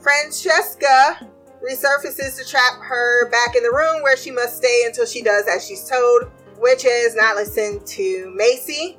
[0.00, 1.28] Francesca
[1.62, 5.46] resurfaces to trap her back in the room where she must stay until she does
[5.46, 6.24] as she's told,
[6.58, 8.98] which is not listen to Macy.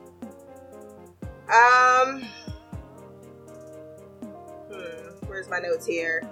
[1.47, 2.21] Um,
[4.71, 6.23] hmm, where's my notes here?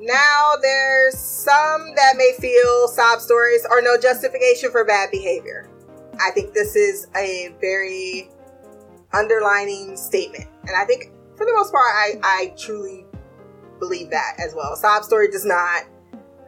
[0.00, 5.68] Now there's some that may feel sob stories are no justification for bad behavior.
[6.20, 8.30] I think this is a very
[9.12, 10.46] underlining statement.
[10.66, 13.06] And I think for the most part, I, I truly
[13.78, 14.76] believe that as well.
[14.76, 15.84] Sob story does not.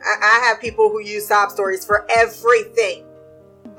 [0.05, 3.05] I, I have people who use sob stories for everything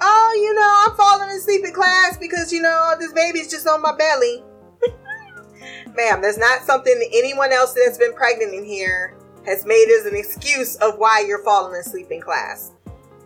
[0.02, 3.82] oh, you know, I'm falling asleep in class because, you know, this baby's just on
[3.82, 4.44] my belly.
[5.96, 10.06] Ma'am, there's not something that anyone else that's been pregnant in here has made as
[10.06, 12.72] an excuse of why you're falling asleep in class.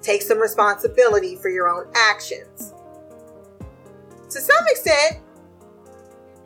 [0.02, 2.74] take some responsibility for your own actions.
[4.30, 5.20] To some extent,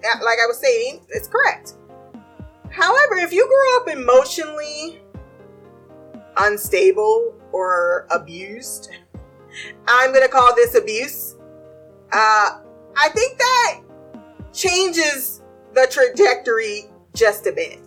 [0.04, 1.74] like I was saying, it's correct.
[2.70, 5.00] However, if you grew up emotionally
[6.38, 8.92] unstable or abused,
[9.88, 11.36] I'm going to call this abuse.
[12.12, 12.60] Uh,
[12.98, 13.82] I think that
[14.54, 15.41] changes
[15.74, 17.80] the trajectory just a bit.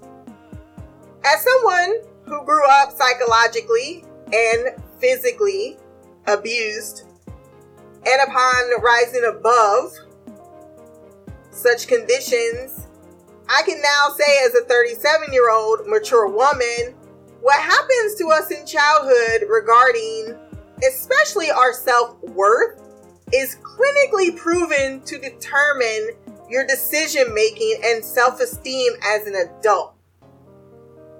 [1.24, 5.78] As someone who grew up psychologically and physically
[6.26, 7.06] abused,
[8.06, 9.92] and upon rising above
[11.50, 12.86] such conditions,
[13.48, 16.94] I can now say, as a 37 year old mature woman,
[17.40, 20.38] what happens to us in childhood regarding
[20.88, 22.80] especially our self worth
[23.32, 26.10] is clinically proven to determine
[26.48, 29.94] your decision making and self esteem as an adult.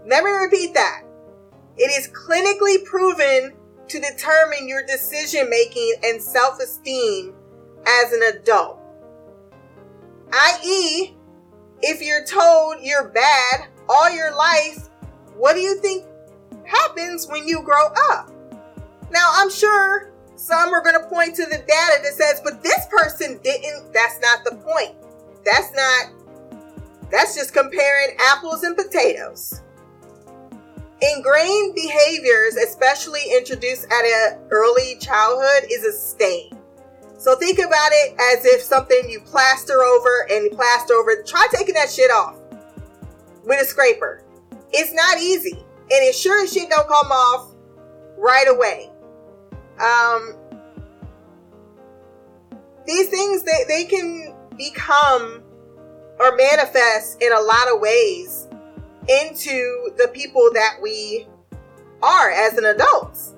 [0.07, 1.03] Let me repeat that.
[1.77, 3.55] It is clinically proven
[3.89, 7.35] to determine your decision making and self esteem
[7.87, 8.79] as an adult.
[10.33, 11.17] I.e.,
[11.83, 14.89] if you're told you're bad all your life,
[15.37, 16.05] what do you think
[16.65, 18.31] happens when you grow up?
[19.11, 22.87] Now, I'm sure some are going to point to the data that says, but this
[22.87, 23.93] person didn't.
[23.93, 24.95] That's not the point.
[25.45, 26.13] That's not,
[27.11, 29.63] that's just comparing apples and potatoes.
[31.03, 36.51] Ingrained behaviors, especially introduced at an early childhood, is a stain.
[37.17, 41.23] So think about it as if something you plaster over and plaster over.
[41.23, 42.37] Try taking that shit off
[43.45, 44.23] with a scraper.
[44.73, 45.53] It's not easy.
[45.53, 47.55] And it sure as shit don't come off
[48.17, 48.90] right away.
[49.81, 50.37] Um,
[52.87, 55.43] these things they, they can become
[56.19, 58.47] or manifest in a lot of ways
[59.09, 61.27] into the people that we
[62.03, 63.37] are as an adult.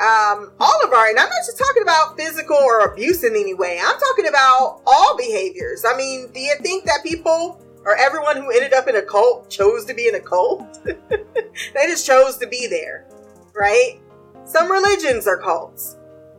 [0.00, 3.54] Um, all of our, and I'm not just talking about physical or abuse in any
[3.54, 3.80] way.
[3.82, 5.84] I'm talking about all behaviors.
[5.84, 9.50] I mean, do you think that people or everyone who ended up in a cult
[9.50, 10.84] chose to be in a cult?
[10.84, 13.06] they just chose to be there,
[13.54, 13.98] right?
[14.48, 15.98] Some religions are cults.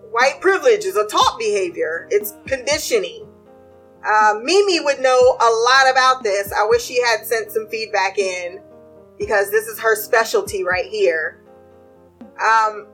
[0.10, 2.08] White privilege is a taught behavior.
[2.10, 3.28] It's conditioning.
[4.04, 6.52] Uh, Mimi would know a lot about this.
[6.52, 8.62] I wish she had sent some feedback in
[9.20, 11.44] because this is her specialty right here.
[12.44, 12.88] Um,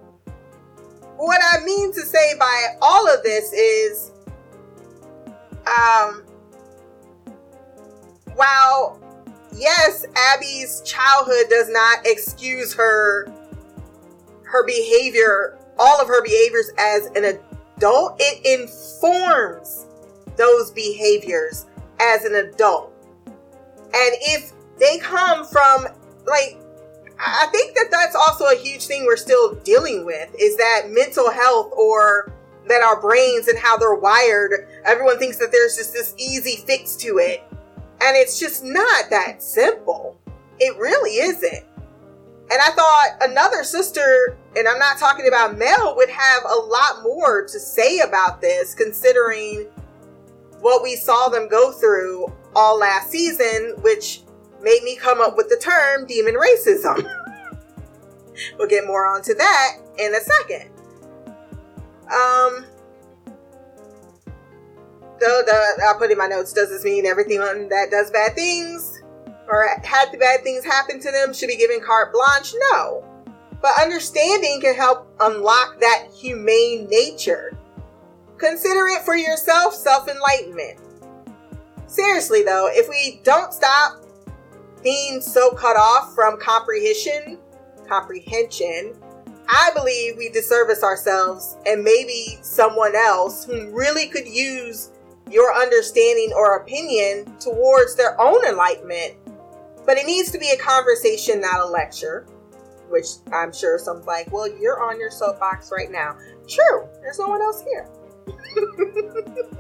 [1.16, 4.12] what I mean to say by all of this is,
[5.66, 6.26] um,
[8.34, 9.00] while
[9.56, 13.32] yes, Abby's childhood does not excuse her
[14.46, 19.88] her behavior, all of her behaviors as an adult, it informs
[20.38, 21.66] those behaviors
[22.00, 22.92] as an adult.
[23.26, 25.88] And if they come from
[26.26, 26.58] like
[27.18, 31.32] I think that that's also a huge thing we're still dealing with is that mental
[31.32, 32.34] health or
[32.68, 36.96] that our brains and how they're wired, everyone thinks that there's just this easy fix
[36.98, 37.44] to it.
[38.02, 40.18] And it's just not that simple.
[40.60, 41.64] It really isn't.
[42.52, 47.02] And I thought another sister, and I'm not talking about Mel, would have a lot
[47.02, 49.68] more to say about this, considering
[50.60, 54.22] what we saw them go through all last season, which
[54.62, 57.10] made me come up with the term demon racism.
[58.60, 60.70] we'll get more onto that in a second.
[62.06, 62.66] Um,
[65.20, 68.95] the, the, I put in my notes, does this mean everything that does bad things
[69.48, 72.54] or had the bad things happen to them should be given carte blanche?
[72.72, 73.04] No.
[73.62, 77.58] But understanding can help unlock that humane nature.
[78.38, 80.80] Consider it for yourself self enlightenment.
[81.88, 84.04] Seriously, though, if we don't stop
[84.84, 87.40] being so cut off from comprehension,
[87.88, 88.94] comprehension,
[89.48, 94.92] I believe we disservice ourselves and maybe someone else who really could use
[95.32, 99.16] your understanding or opinion towards their own enlightenment.
[99.86, 102.28] But it needs to be a conversation, not a lecture.
[102.90, 106.18] Which I'm sure someone's like, well, you're on your soapbox right now.
[106.48, 107.90] True, there's no one else here.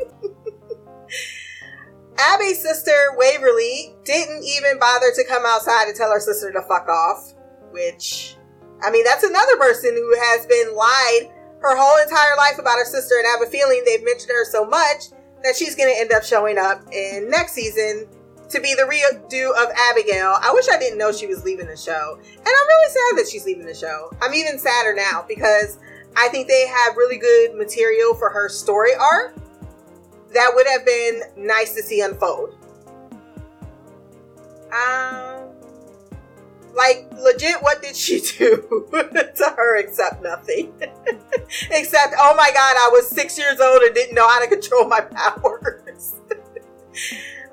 [2.17, 6.87] Abby's sister, Waverly, didn't even bother to come outside and tell her sister to fuck
[6.87, 7.33] off.
[7.71, 8.35] Which,
[8.81, 12.85] I mean, that's another person who has been lied her whole entire life about her
[12.85, 15.09] sister, and I have a feeling they've mentioned her so much
[15.43, 18.07] that she's going to end up showing up in next season
[18.49, 20.37] to be the redo of Abigail.
[20.41, 22.17] I wish I didn't know she was leaving the show.
[22.19, 24.11] And I'm really sad that she's leaving the show.
[24.21, 25.79] I'm even sadder now because
[26.15, 29.35] I think they have really good material for her story arc
[30.33, 32.55] that would have been nice to see unfold.
[34.71, 35.49] Um,
[36.75, 40.73] Like, legit, what did she do to her except nothing?
[41.71, 44.85] except, oh my god, I was six years old and didn't know how to control
[44.87, 46.15] my powers.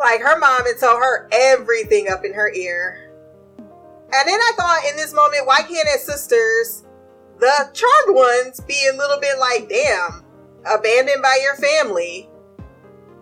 [0.03, 3.11] Like, her mom had told her everything up in her ear.
[3.59, 6.84] And then I thought in this moment, why can't as sisters,
[7.38, 10.24] the charmed ones, be a little bit like, damn,
[10.66, 12.28] abandoned by your family?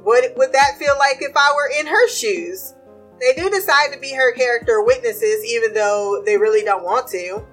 [0.02, 2.74] What would that feel like if I were in her shoes?
[3.20, 7.44] They do decide to be her character witnesses, even though they really don't want to.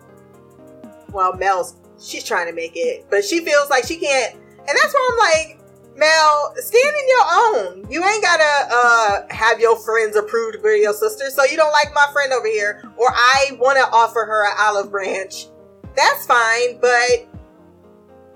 [1.12, 4.94] Well, Mel's she's trying to make it, but she feels like she can't, and that's
[4.94, 5.57] where I'm like,
[5.98, 7.92] Mel, stand in your own.
[7.92, 11.92] You ain't gotta uh, have your friends approved for your sister, so you don't like
[11.96, 15.48] my friend over here, or I want to offer her an olive branch.
[15.96, 17.28] That's fine, but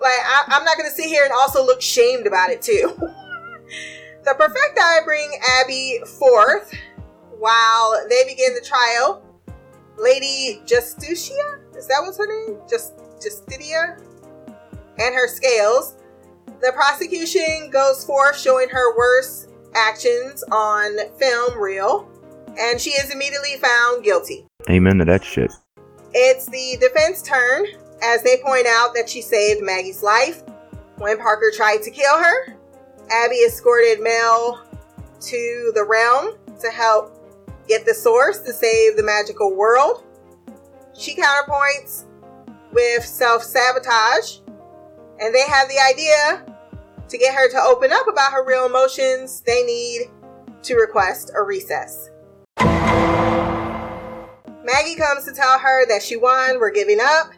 [0.01, 2.95] like I, I'm not gonna sit here and also look shamed about it too.
[4.23, 5.29] the Perfecti bring
[5.61, 6.73] Abby forth
[7.37, 9.23] while they begin the trial.
[9.99, 12.57] Lady Justitia, is that what's her name?
[12.67, 14.01] Just Justitia,
[14.97, 15.95] and her scales.
[16.61, 22.07] The prosecution goes forth showing her worst actions on film reel,
[22.59, 24.45] and she is immediately found guilty.
[24.69, 25.51] Amen to that shit.
[26.13, 27.65] It's the defense turn
[28.03, 30.43] as they point out that she saved Maggie's life
[30.97, 32.57] when Parker tried to kill her.
[33.09, 34.63] Abby escorted Mel
[35.19, 37.17] to the realm to help
[37.67, 40.03] get the source to save the magical world.
[40.93, 42.05] She counterpoints
[42.71, 44.37] with self sabotage,
[45.21, 46.45] and they have the idea
[47.07, 49.39] to get her to open up about her real emotions.
[49.41, 50.09] They need
[50.63, 52.09] to request a recess.
[54.63, 57.31] Maggie comes to tell her that she won, we're giving up,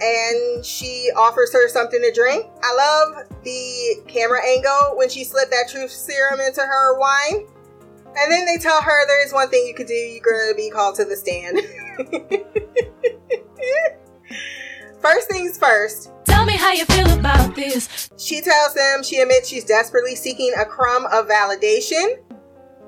[0.00, 2.46] and she offers her something to drink.
[2.62, 7.46] I love the camera angle when she slipped that truth serum into her wine.
[8.16, 10.70] And then they tell her there is one thing you could do, you're gonna be
[10.70, 11.60] called to the stand.
[15.00, 16.12] first things first,
[16.44, 18.10] Tell me how you feel about this.
[18.18, 22.18] she tells them she admits she's desperately seeking a crumb of validation.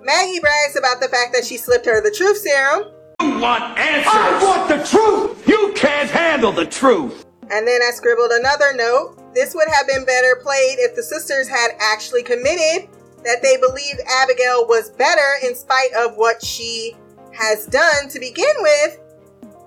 [0.03, 2.93] Maggie brags about the fact that she slipped her the truth serum.
[3.23, 4.13] You want answers.
[4.13, 5.49] I want the truth.
[5.49, 7.25] You can't handle the truth.
[7.51, 9.17] And then I scribbled another note.
[9.35, 12.91] This would have been better played if the sisters had actually committed
[13.25, 16.95] that they believed Abigail was better in spite of what she
[17.33, 19.01] has done to begin with.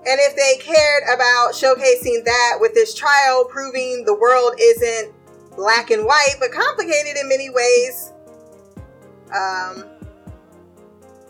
[0.06, 5.12] And if they cared about showcasing that with this trial, proving the world isn't
[5.56, 8.12] black and white, but complicated in many ways,
[9.34, 9.84] um,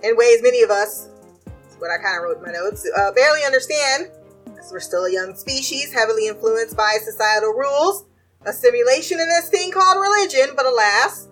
[0.04, 1.08] in ways many of us,
[1.78, 4.10] what I kind of wrote in my notes, uh, barely understand,
[4.44, 8.04] because we're still a young species, heavily influenced by societal rules,
[8.46, 11.26] a simulation in this thing called religion, but alas,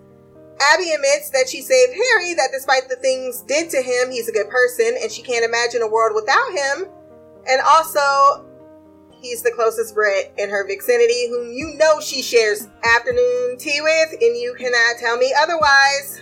[0.73, 4.33] Abby admits that she saved Harry, that despite the things did to him, he's a
[4.33, 6.89] good person, and she can't imagine a world without him.
[7.47, 8.45] And also,
[9.21, 14.11] he's the closest Brit in her vicinity, whom you know she shares afternoon tea with,
[14.13, 16.21] and you cannot tell me otherwise.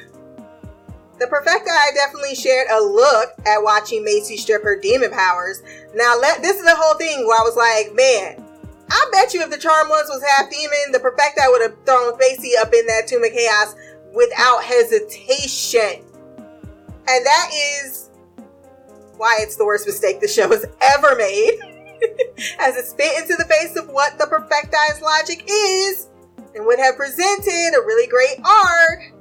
[1.20, 5.63] The Perfecti definitely shared a look at watching Macy strip her demon powers.
[5.95, 8.43] Now, let this is the whole thing where I was like, man,
[8.89, 12.18] I bet you if the Charm ones was half demon, the Perfecti would have thrown
[12.20, 13.76] Macy up in that Tomb of Chaos
[14.13, 16.03] without hesitation.
[17.09, 18.07] And that is
[19.18, 21.59] why it's the worst mistake the show has ever made.
[22.59, 26.09] As it spit into the face of what the Perfecti's logic is,
[26.55, 29.13] and would have presented a really great arc.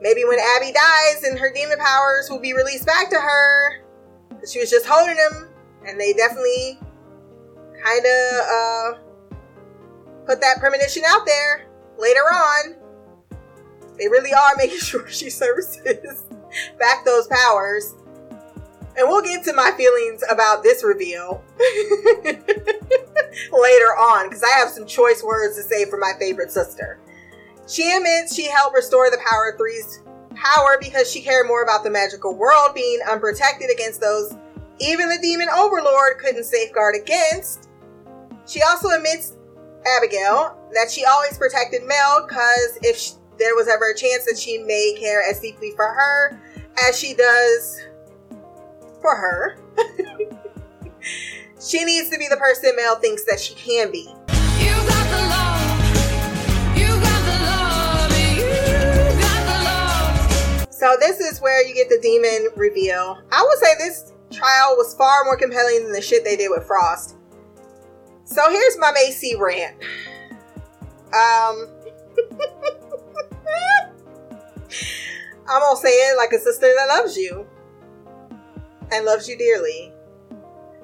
[0.00, 3.82] Maybe when Abby dies and her demon powers will be released back to her,
[4.48, 5.48] she was just holding them,
[5.86, 6.78] and they definitely
[7.82, 8.98] kind of uh,
[10.26, 11.66] put that premonition out there
[11.98, 12.76] later on.
[13.98, 16.24] They really are making sure she services
[16.78, 17.94] back those powers.
[18.96, 21.42] And we'll get to my feelings about this reveal
[23.52, 26.98] later on because I have some choice words to say for my favorite sister.
[27.68, 30.02] She admits she helped restore the Power Three's
[30.34, 34.34] power because she cared more about the magical world being unprotected against those
[34.80, 37.68] even the demon overlord couldn't safeguard against.
[38.46, 39.36] She also admits,
[39.96, 44.38] Abigail, that she always protected Mel because if sh there was ever a chance that
[44.38, 46.38] she may care as deeply for her
[46.86, 47.80] as she does
[49.00, 49.58] for her,
[51.60, 54.08] she needs to be the person Mel thinks that she can be.
[54.58, 56.76] You got the love.
[56.76, 58.12] You got the love.
[58.36, 58.48] You
[59.20, 60.72] got the love.
[60.72, 63.22] So this is where you get the demon reveal.
[63.32, 66.66] I would say this trial was far more compelling than the shit they did with
[66.66, 67.16] Frost.
[68.24, 69.76] So here's my Macy rant.
[71.12, 71.68] Um,
[75.48, 77.44] I'm gonna say it like a sister that loves you
[78.92, 79.92] and loves you dearly.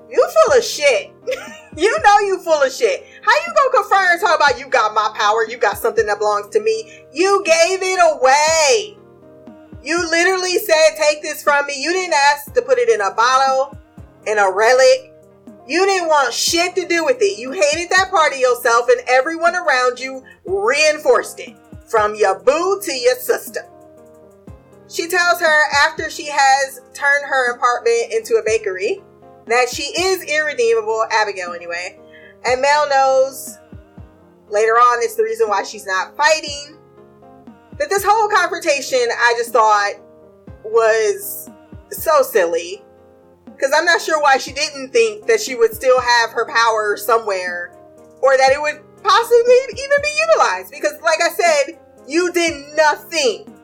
[0.08, 1.12] You full of shit.
[1.76, 3.06] you know you full of shit.
[3.22, 6.18] How you gonna confirm and talk about you got my power, you got something that
[6.18, 7.04] belongs to me?
[7.12, 8.96] You gave it away.
[9.82, 11.74] You literally said, take this from me.
[11.80, 13.76] You didn't ask to put it in a bottle,
[14.26, 15.12] in a relic.
[15.66, 17.38] You didn't want shit to do with it.
[17.38, 21.56] You hated that part of yourself, and everyone around you reinforced it.
[21.88, 23.60] From your boo to your sister.
[24.88, 29.02] She tells her after she has turned her apartment into a bakery
[29.46, 31.98] that she is irredeemable, Abigail anyway.
[32.44, 33.58] And Mel knows
[34.48, 36.78] later on it's the reason why she's not fighting.
[37.78, 39.94] That this whole confrontation I just thought
[40.64, 41.50] was
[41.90, 42.82] so silly.
[43.44, 46.96] Because I'm not sure why she didn't think that she would still have her power
[46.96, 47.74] somewhere
[48.20, 50.70] or that it would possibly even be utilized.
[50.70, 53.55] Because, like I said, you did nothing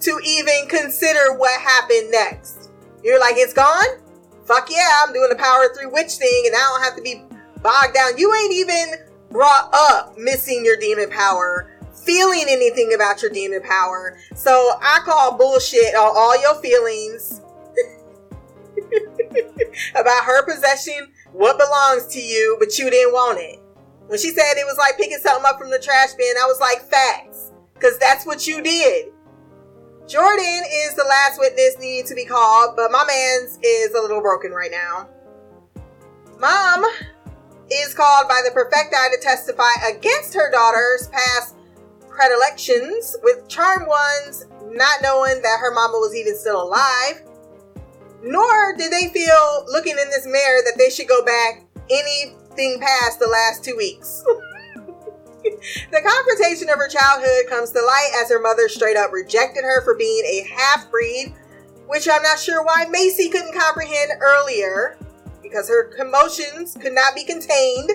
[0.00, 2.70] to even consider what happened next.
[3.02, 4.00] You're like, it's gone?
[4.44, 7.22] Fuck yeah, I'm doing the power three witch thing and I don't have to be
[7.62, 8.18] bogged down.
[8.18, 8.94] You ain't even
[9.30, 14.18] brought up missing your demon power, feeling anything about your demon power.
[14.34, 17.40] So I call bullshit on all your feelings
[19.94, 23.60] about her possession, what belongs to you, but you didn't want it.
[24.08, 26.58] When she said it was like picking something up from the trash bin, I was
[26.58, 27.52] like, facts.
[27.74, 29.12] Because that's what you did.
[30.10, 34.20] Jordan is the last witness needed to be called, but my man's is a little
[34.20, 35.08] broken right now.
[36.40, 36.84] Mom
[37.70, 41.54] is called by the perfecti to testify against her daughter's past
[42.08, 47.22] predilections, with charmed ones not knowing that her mama was even still alive.
[48.20, 53.20] Nor did they feel looking in this mirror that they should go back anything past
[53.20, 54.24] the last two weeks.
[55.90, 59.82] the confrontation of her childhood comes to light as her mother straight up rejected her
[59.82, 61.34] for being a half breed,
[61.86, 64.98] which I'm not sure why Macy couldn't comprehend earlier
[65.42, 67.90] because her commotions could not be contained.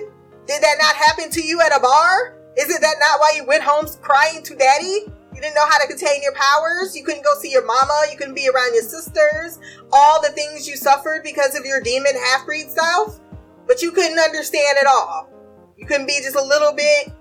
[0.46, 2.38] Did that not happen to you at a bar?
[2.56, 5.06] Isn't that not why you went home crying to daddy?
[5.36, 6.96] You didn't know how to contain your powers.
[6.96, 8.06] You couldn't go see your mama.
[8.10, 9.58] You couldn't be around your sisters.
[9.92, 13.20] All the things you suffered because of your demon half breed self.
[13.66, 15.28] But you couldn't understand it all.
[15.76, 17.12] You couldn't be just a little bit.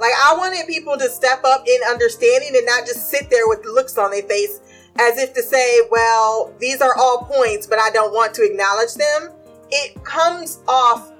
[0.00, 3.64] Like, I wanted people to step up in understanding and not just sit there with
[3.66, 4.60] looks on their face
[4.98, 8.94] as if to say, well, these are all points, but I don't want to acknowledge
[8.94, 9.28] them.
[9.70, 11.12] It comes off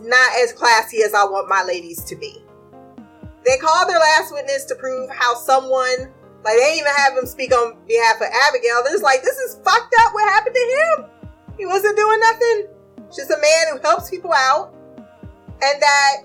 [0.00, 2.42] not as classy as I want my ladies to be.
[3.44, 6.10] They called their last witness to prove how someone,
[6.44, 8.82] like, they even have him speak on behalf of Abigail.
[8.82, 11.10] They're just like, this is fucked up what happened to him.
[11.56, 12.66] He wasn't doing nothing.
[13.14, 14.74] Just a man who helps people out.
[14.96, 16.16] And that,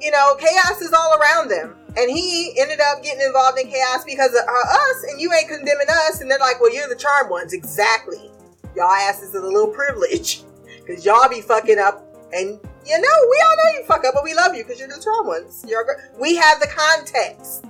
[0.00, 1.74] you know, chaos is all around them.
[1.96, 5.48] And he ended up getting involved in chaos because of uh, us, and you ain't
[5.48, 6.20] condemning us.
[6.20, 7.52] And they're like, well, you're the charmed ones.
[7.52, 8.30] Exactly.
[8.76, 10.42] Y'all asses are a little privilege.
[10.86, 12.04] Because y'all be fucking up.
[12.32, 14.88] And, you know, we all know you fuck up, but we love you because you're
[14.88, 15.64] the charmed ones.
[15.66, 17.64] You're, gr- we have the context,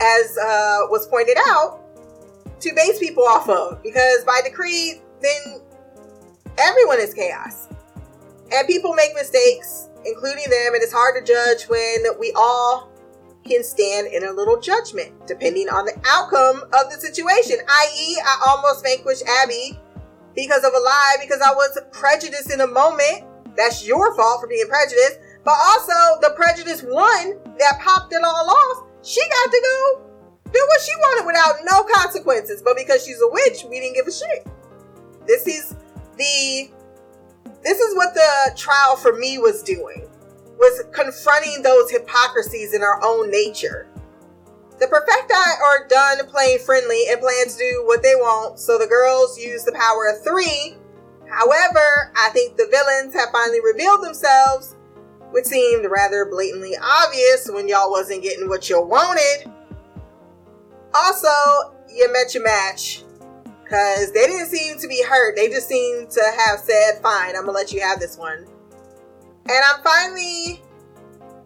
[0.00, 1.80] as uh, was pointed out,
[2.60, 3.82] to base people off of.
[3.82, 5.60] Because by decree, then
[6.58, 7.68] everyone is chaos.
[8.52, 12.90] And people make mistakes, including them, and it's hard to judge when we all
[13.44, 17.56] can stand in a little judgment, depending on the outcome of the situation.
[17.66, 19.78] I.e., I almost vanquished Abby
[20.34, 23.24] because of a lie, because I was prejudiced in a moment.
[23.56, 25.18] That's your fault for being prejudiced.
[25.44, 30.06] But also, the prejudice one that popped it all off, she got to go
[30.52, 32.62] do what she wanted without no consequences.
[32.62, 34.46] But because she's a witch, we didn't give a shit.
[35.26, 35.74] This is
[36.16, 36.70] the
[37.62, 40.08] this is what the trial for me was doing
[40.58, 43.88] was confronting those hypocrisies in our own nature.
[44.78, 48.86] The perfecti are done playing friendly and plan to do what they want so the
[48.86, 50.76] girls use the power of three.
[51.28, 54.76] However i think the villains have finally revealed themselves
[55.30, 59.50] which seemed rather blatantly obvious when y'all wasn't getting what you wanted.
[60.94, 61.28] Also
[61.88, 63.04] you met your match
[63.70, 65.36] because they didn't seem to be hurt.
[65.36, 68.44] They just seemed to have said, fine, I'm to let you have this one.
[69.48, 70.60] And I'm finally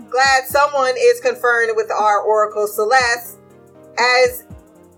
[0.08, 3.38] glad someone is confirmed with our Oracle Celeste,
[3.98, 4.44] as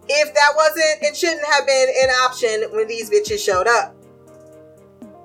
[0.08, 3.96] if that wasn't and shouldn't have been an option when these bitches showed up.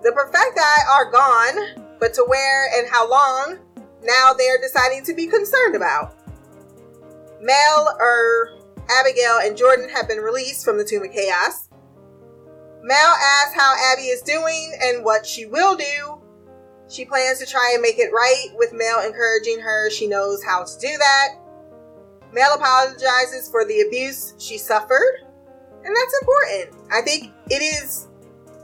[0.02, 3.60] The Perfecti are gone, but to where and how long,
[4.04, 6.16] now they're deciding to be concerned about.
[7.40, 8.58] Mel, er,
[8.90, 11.70] Abigail, and Jordan have been released from the Tomb of Chaos.
[12.84, 16.20] Mel asks how Abby is doing and what she will do.
[16.90, 20.64] She plans to try and make it right, with Mel encouraging her she knows how
[20.64, 21.36] to do that.
[22.34, 25.26] Mel apologizes for the abuse she suffered,
[25.84, 26.92] and that's important.
[26.92, 28.08] I think it is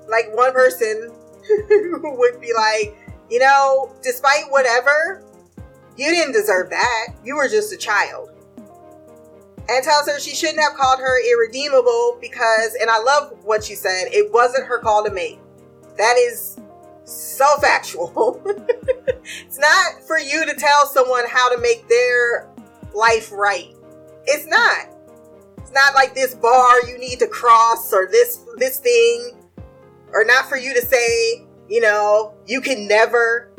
[0.10, 1.12] like one person
[2.02, 2.98] would be like,
[3.30, 5.24] you know, despite whatever,
[5.98, 7.08] you didn't deserve that.
[7.24, 8.32] You were just a child.
[9.70, 13.76] And tells her she shouldn't have called her irredeemable because, and I love what she
[13.76, 15.40] said, it wasn't her call to make.
[15.98, 16.58] That is
[17.04, 18.42] so factual.
[19.26, 22.50] it's not for you to tell someone how to make their
[22.94, 23.74] life right.
[24.26, 24.88] It's not.
[25.58, 29.34] It's not like this bar you need to cross or this this thing
[30.14, 33.52] or not for you to say, you know, you can never.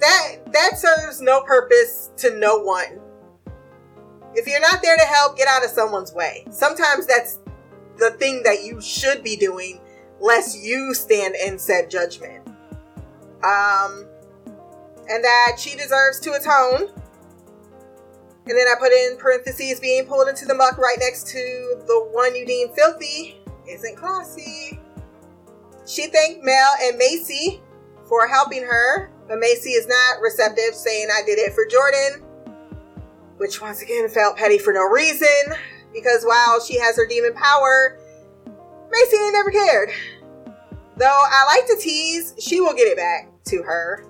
[0.00, 3.00] That that serves no purpose to no one.
[4.36, 6.44] If you're not there to help, get out of someone's way.
[6.50, 7.38] Sometimes that's
[7.98, 9.80] the thing that you should be doing,
[10.20, 12.46] lest you stand in said judgment.
[13.42, 14.06] Um,
[15.08, 16.90] and that she deserves to atone.
[18.48, 22.08] And then I put in parentheses being pulled into the muck right next to the
[22.12, 24.78] one you deem filthy isn't classy.
[25.86, 27.62] She thanked Mel and Macy
[28.06, 32.22] for helping her, but Macy is not receptive, saying I did it for Jordan,
[33.38, 35.54] which once again felt petty for no reason,
[35.92, 37.98] because while she has her demon power,
[38.90, 39.90] Macy ain't never cared.
[40.96, 44.04] Though I like to tease, she will get it back to her.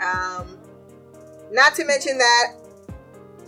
[0.00, 0.58] Um,
[1.50, 2.54] not to mention that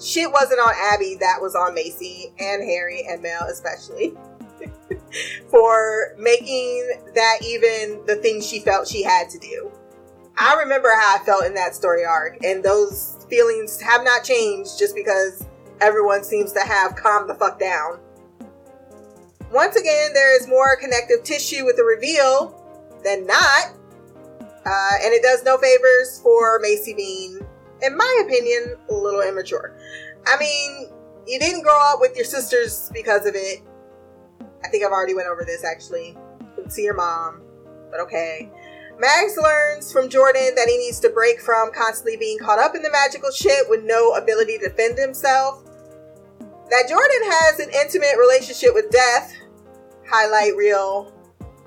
[0.03, 4.15] shit wasn't on Abby, that was on Macy and Harry and Mel especially.
[5.51, 9.71] for making that even the thing she felt she had to do.
[10.43, 14.79] I remember how I felt in that story arc, and those feelings have not changed
[14.79, 15.45] just because
[15.83, 18.01] everyone seems to have calmed the fuck down.
[19.53, 22.57] Once again, there is more connective tissue with the reveal
[23.05, 23.67] than not,
[24.41, 27.47] uh, and it does no favors for Macy being,
[27.83, 29.77] in my opinion, a little immature.
[30.27, 30.89] I mean,
[31.27, 33.61] you didn't grow up with your sisters because of it.
[34.65, 36.17] I think I've already went over this actually.
[36.55, 37.43] Couldn't see your mom,
[37.91, 38.51] but okay.
[39.01, 42.83] Mags learns from Jordan that he needs to break from constantly being caught up in
[42.83, 45.65] the magical shit with no ability to defend himself.
[46.69, 49.35] That Jordan has an intimate relationship with death,
[50.07, 51.15] highlight reel,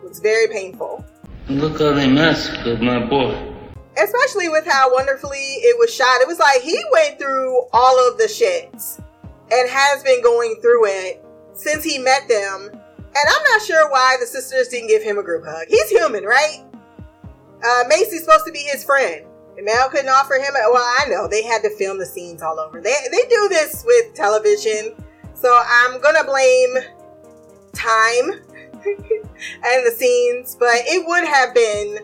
[0.04, 1.04] was very painful.
[1.50, 3.52] Look how they massacred my boy.
[3.98, 6.22] Especially with how wonderfully it was shot.
[6.22, 9.04] It was like he went through all of the shits
[9.52, 12.70] and has been going through it since he met them.
[12.70, 15.66] And I'm not sure why the sisters didn't give him a group hug.
[15.68, 16.64] He's human, right?
[17.64, 19.26] Uh, Macy's supposed to be his friend.
[19.56, 20.56] And Mel couldn't offer him.
[20.56, 22.82] A, well, I know they had to film the scenes all over.
[22.82, 24.96] They they do this with television,
[25.36, 26.76] so I'm gonna blame
[27.74, 28.32] time
[28.84, 30.56] and the scenes.
[30.60, 32.00] But it would have been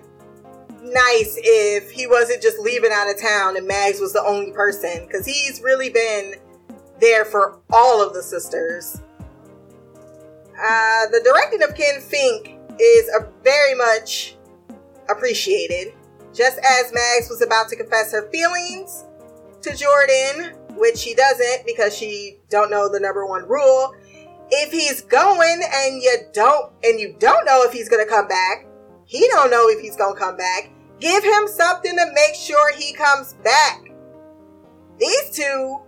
[0.82, 5.06] nice if he wasn't just leaving out of town and Mags was the only person,
[5.08, 6.36] because he's really been
[7.00, 9.02] there for all of the sisters.
[10.54, 14.36] Uh, the directing of Ken Fink is a very much
[15.10, 15.94] appreciated.
[16.34, 19.06] Just as Mags was about to confess her feelings
[19.62, 23.94] to Jordan, which she doesn't because she don't know the number one rule.
[24.52, 28.66] If he's going and you don't and you don't know if he's gonna come back,
[29.06, 30.72] he don't know if he's gonna come back.
[31.00, 33.90] Give him something to make sure he comes back.
[35.00, 35.80] These two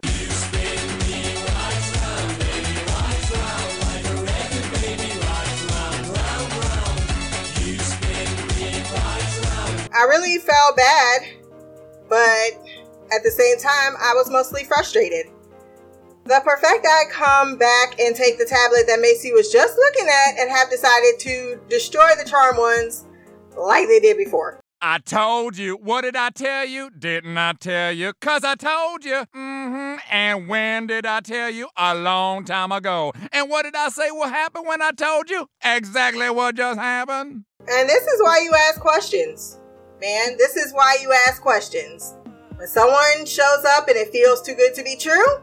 [10.01, 11.21] I really felt bad,
[12.09, 12.67] but
[13.13, 15.27] at the same time, I was mostly frustrated.
[16.25, 20.49] The Perfecti come back and take the tablet that Macy was just looking at and
[20.49, 23.05] have decided to destroy the Charm Ones
[23.55, 24.59] like they did before.
[24.81, 25.75] I told you.
[25.75, 26.89] What did I tell you?
[26.89, 28.13] Didn't I tell you?
[28.21, 29.23] Cause I told you.
[29.35, 29.97] Mm-hmm.
[30.09, 31.69] And when did I tell you?
[31.77, 33.13] A long time ago.
[33.31, 35.45] And what did I say will happen when I told you?
[35.63, 37.43] Exactly what just happened.
[37.69, 39.59] And this is why you ask questions.
[40.01, 42.15] Man, this is why you ask questions.
[42.55, 45.37] When someone shows up and it feels too good to be true,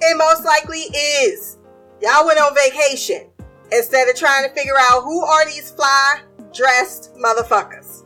[0.00, 1.58] it most likely is.
[2.00, 3.28] Y'all went on vacation
[3.72, 6.20] instead of trying to figure out who are these fly
[6.52, 8.04] dressed motherfuckers.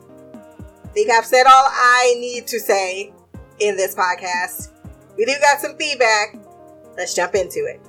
[0.95, 3.13] Think I've said all I need to say
[3.59, 4.69] in this podcast.
[5.15, 6.37] We do got some feedback.
[6.97, 7.79] Let's jump into it.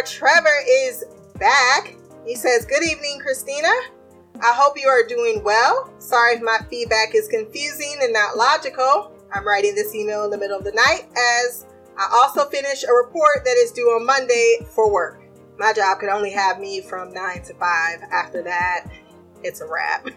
[0.00, 1.04] Our Trevor is
[1.38, 1.94] back.
[2.24, 3.68] He says, Good evening, Christina.
[4.42, 5.92] I hope you are doing well.
[5.98, 9.12] Sorry if my feedback is confusing and not logical.
[9.30, 11.06] I'm writing this email in the middle of the night
[11.44, 11.66] as
[11.98, 15.20] I also finish a report that is due on Monday for work.
[15.58, 18.00] My job could only have me from 9 to 5.
[18.10, 18.86] After that,
[19.42, 20.08] it's a wrap.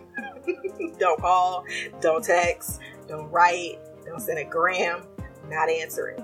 [0.97, 1.65] don't call,
[1.99, 2.79] don't text,
[3.09, 5.03] don't write, don't send a gram,
[5.49, 6.22] not answering.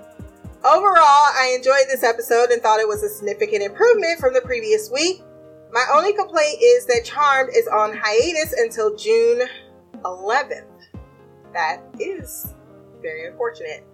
[0.63, 4.91] Overall, I enjoyed this episode and thought it was a significant improvement from the previous
[4.91, 5.23] week.
[5.71, 9.47] My only complaint is that Charmed is on hiatus until June
[10.03, 10.65] 11th.
[11.53, 12.53] That is
[13.01, 13.85] very unfortunate.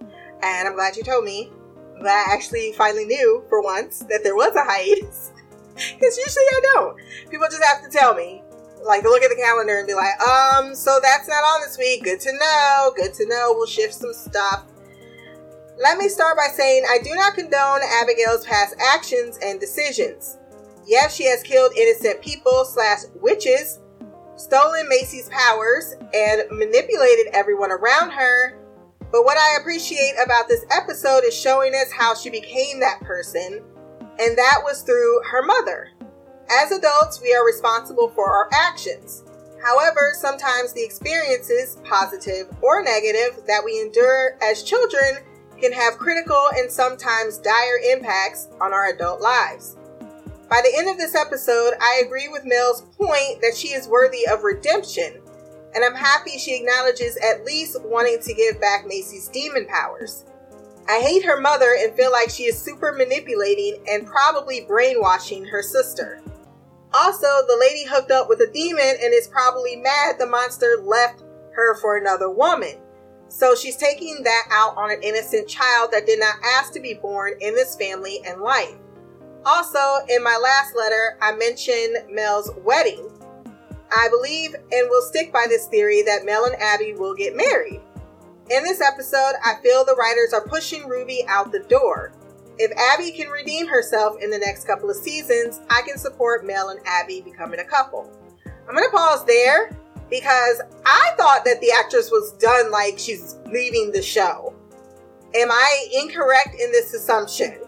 [0.42, 1.52] And I'm glad you told me.
[2.00, 5.32] Glad I actually finally knew for once that there was a hiatus.
[5.76, 6.96] Because usually I don't.
[7.30, 8.42] People just have to tell me.
[8.82, 11.76] Like, to look at the calendar and be like, um, so that's not on this
[11.76, 12.02] week.
[12.02, 12.92] Good to know.
[12.96, 13.52] Good to know.
[13.54, 14.64] We'll shift some stuff.
[15.78, 20.38] Let me start by saying I do not condone Abigail's past actions and decisions.
[20.86, 23.80] Yes, she has killed innocent people slash witches,
[24.36, 28.56] stolen Macy's powers, and manipulated everyone around her.
[29.12, 33.62] But what I appreciate about this episode is showing us how she became that person,
[34.18, 35.90] and that was through her mother.
[36.50, 39.24] As adults, we are responsible for our actions.
[39.62, 45.18] However, sometimes the experiences, positive or negative, that we endure as children
[45.60, 49.76] can have critical and sometimes dire impacts on our adult lives.
[50.48, 54.26] By the end of this episode, I agree with Mel's point that she is worthy
[54.28, 55.20] of redemption,
[55.74, 60.24] and I'm happy she acknowledges at least wanting to give back Macy's demon powers.
[60.88, 65.62] I hate her mother and feel like she is super manipulating and probably brainwashing her
[65.62, 66.22] sister.
[66.94, 71.24] Also, the lady hooked up with a demon and is probably mad the monster left
[71.54, 72.76] her for another woman.
[73.28, 76.94] So she's taking that out on an innocent child that did not ask to be
[76.94, 78.74] born in this family and life.
[79.44, 83.08] Also, in my last letter, I mentioned Mel's wedding.
[83.94, 87.80] I believe and will stick by this theory that Mel and Abby will get married.
[88.50, 92.12] In this episode, I feel the writers are pushing Ruby out the door.
[92.58, 96.70] If Abby can redeem herself in the next couple of seasons, I can support Mel
[96.70, 98.10] and Abby becoming a couple.
[98.68, 99.76] I'm going to pause there
[100.10, 104.54] because I thought that the actress was done like she's leaving the show.
[105.34, 107.58] Am I incorrect in this assumption?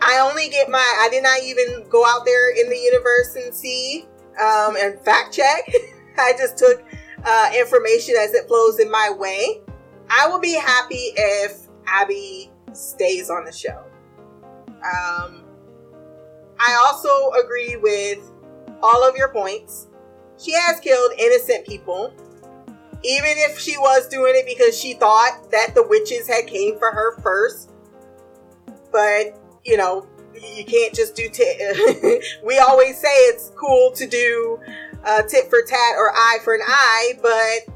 [0.00, 3.54] I only get my, I did not even go out there in the universe and
[3.54, 4.06] see
[4.40, 5.68] um, and fact check.
[6.18, 6.84] I just took
[7.24, 9.60] uh, information as it flows in my way.
[10.10, 13.84] I will be happy if Abby stays on the show.
[14.68, 15.44] Um,
[16.60, 18.18] I also agree with
[18.82, 19.87] all of your points.
[20.38, 22.12] She has killed innocent people.
[23.04, 26.90] Even if she was doing it because she thought that the witches had came for
[26.90, 27.70] her first.
[28.90, 32.24] But, you know, you can't just do tit.
[32.44, 34.58] we always say it's cool to do
[35.04, 37.74] uh, tit for tat or eye for an eye, but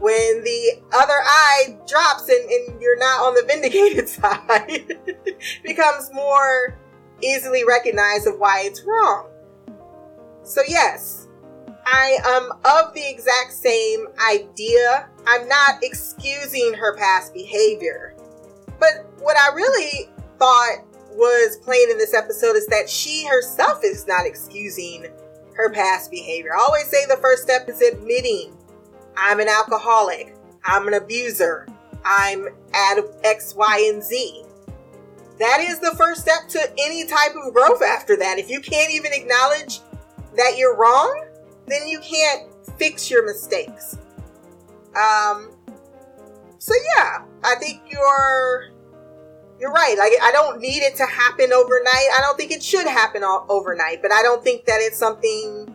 [0.00, 4.98] when the other eye drops and, and you're not on the vindicated side,
[5.62, 6.78] becomes more
[7.20, 9.28] easily recognized of why it's wrong.
[10.44, 11.27] So yes,
[11.90, 15.08] I am of the exact same idea.
[15.26, 18.14] I'm not excusing her past behavior.
[18.78, 24.06] But what I really thought was playing in this episode is that she herself is
[24.06, 25.06] not excusing
[25.54, 26.54] her past behavior.
[26.54, 28.54] I always say the first step is admitting
[29.16, 31.66] I'm an alcoholic, I'm an abuser,
[32.04, 34.44] I'm at X, Y, and Z.
[35.38, 38.38] That is the first step to any type of growth after that.
[38.38, 39.80] If you can't even acknowledge
[40.36, 41.27] that you're wrong,
[41.70, 43.98] then you can't fix your mistakes.
[44.96, 45.50] Um,
[46.58, 48.70] so yeah, I think you're
[49.60, 49.96] you're right.
[49.98, 52.08] Like I don't need it to happen overnight.
[52.16, 55.74] I don't think it should happen all overnight, but I don't think that it's something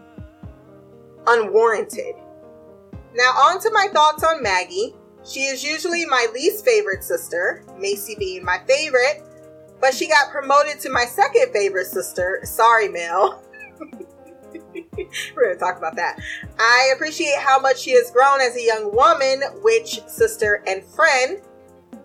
[1.28, 2.16] unwarranted.
[3.16, 4.96] Now on to my thoughts on Maggie.
[5.26, 9.24] She is usually my least favorite sister, Macy being my favorite,
[9.80, 12.42] but she got promoted to my second favorite sister.
[12.44, 13.42] Sorry, Mel.
[15.36, 16.20] We're going to talk about that.
[16.60, 21.42] I appreciate how much she has grown as a young woman, witch, sister, and friend.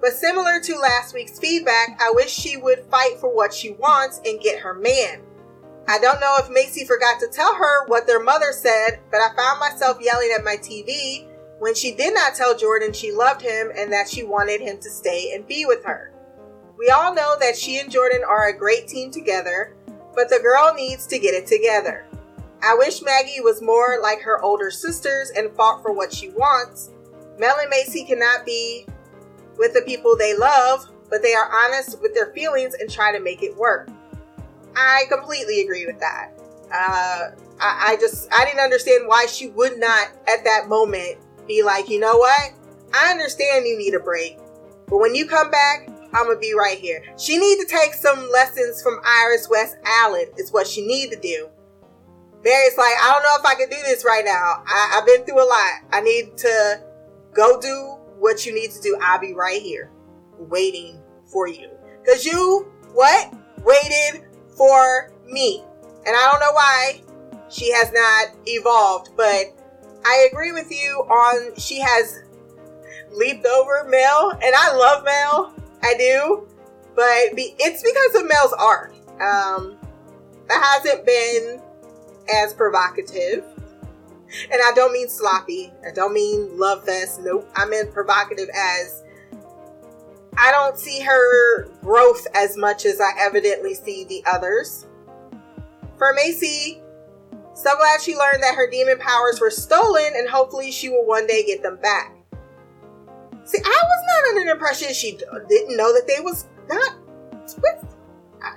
[0.01, 4.21] But similar to last week's feedback, I wish she would fight for what she wants
[4.25, 5.23] and get her man.
[5.89, 9.35] I don't know if Macy forgot to tell her what their mother said, but I
[9.35, 11.27] found myself yelling at my TV
[11.59, 14.91] when she did not tell Jordan she loved him and that she wanted him to
[14.91, 16.13] stay and be with her.
[16.79, 19.75] We all know that she and Jordan are a great team together,
[20.15, 22.08] but the girl needs to get it together.
[22.63, 26.91] I wish Maggie was more like her older sisters and fought for what she wants.
[27.39, 28.85] Mel and Macy cannot be
[29.57, 33.21] with the people they love, but they are honest with their feelings and try to
[33.21, 33.89] make it work.
[34.77, 36.33] I completely agree with that.
[36.73, 37.31] Uh,
[37.61, 41.89] I, I just, I didn't understand why she would not at that moment be like,
[41.89, 42.53] you know what?
[42.93, 44.39] I understand you need a break,
[44.87, 47.03] but when you come back, I'm gonna be right here.
[47.19, 50.27] She need to take some lessons from Iris West Allen.
[50.39, 51.51] Is what she need to do.
[52.43, 54.63] Barry's like, I don't know if I can do this right now.
[54.67, 55.73] I, I've been through a lot.
[55.93, 56.83] I need to
[57.33, 58.97] go do what you need to do.
[59.01, 59.91] I'll be right here,
[60.39, 61.69] waiting for you.
[62.07, 63.35] Cause you what
[63.65, 64.25] waited
[64.57, 65.63] for me,
[66.07, 67.03] and I don't know why
[67.51, 69.55] she has not evolved, but
[70.05, 72.23] I agree with you on she has
[73.13, 76.49] leaped over Mel, and I love Mel, I do,
[76.95, 78.95] but be, it's because of Mel's arc.
[79.21, 79.77] Um,
[80.49, 81.61] that hasn't been
[82.31, 83.45] as provocative,
[84.51, 85.73] and I don't mean sloppy.
[85.87, 87.21] I don't mean love fest.
[87.23, 89.03] Nope, I meant provocative as
[90.37, 94.87] I don't see her growth as much as I evidently see the others.
[95.97, 96.81] For Macy,
[97.55, 101.27] so glad she learned that her demon powers were stolen, and hopefully she will one
[101.27, 102.15] day get them back.
[103.45, 105.17] See, I was not under the impression she
[105.49, 106.95] didn't know that they was not.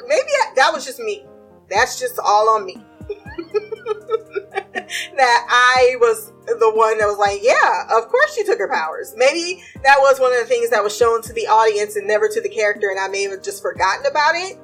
[0.05, 1.25] Maybe I, that was just me.
[1.69, 2.77] That's just all on me.
[5.17, 9.13] that I was the one that was like, yeah, of course she took her powers.
[9.17, 12.27] Maybe that was one of the things that was shown to the audience and never
[12.27, 14.57] to the character, and I may have just forgotten about it.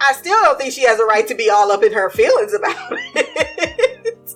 [0.00, 2.54] I still don't think she has a right to be all up in her feelings
[2.54, 4.34] about it.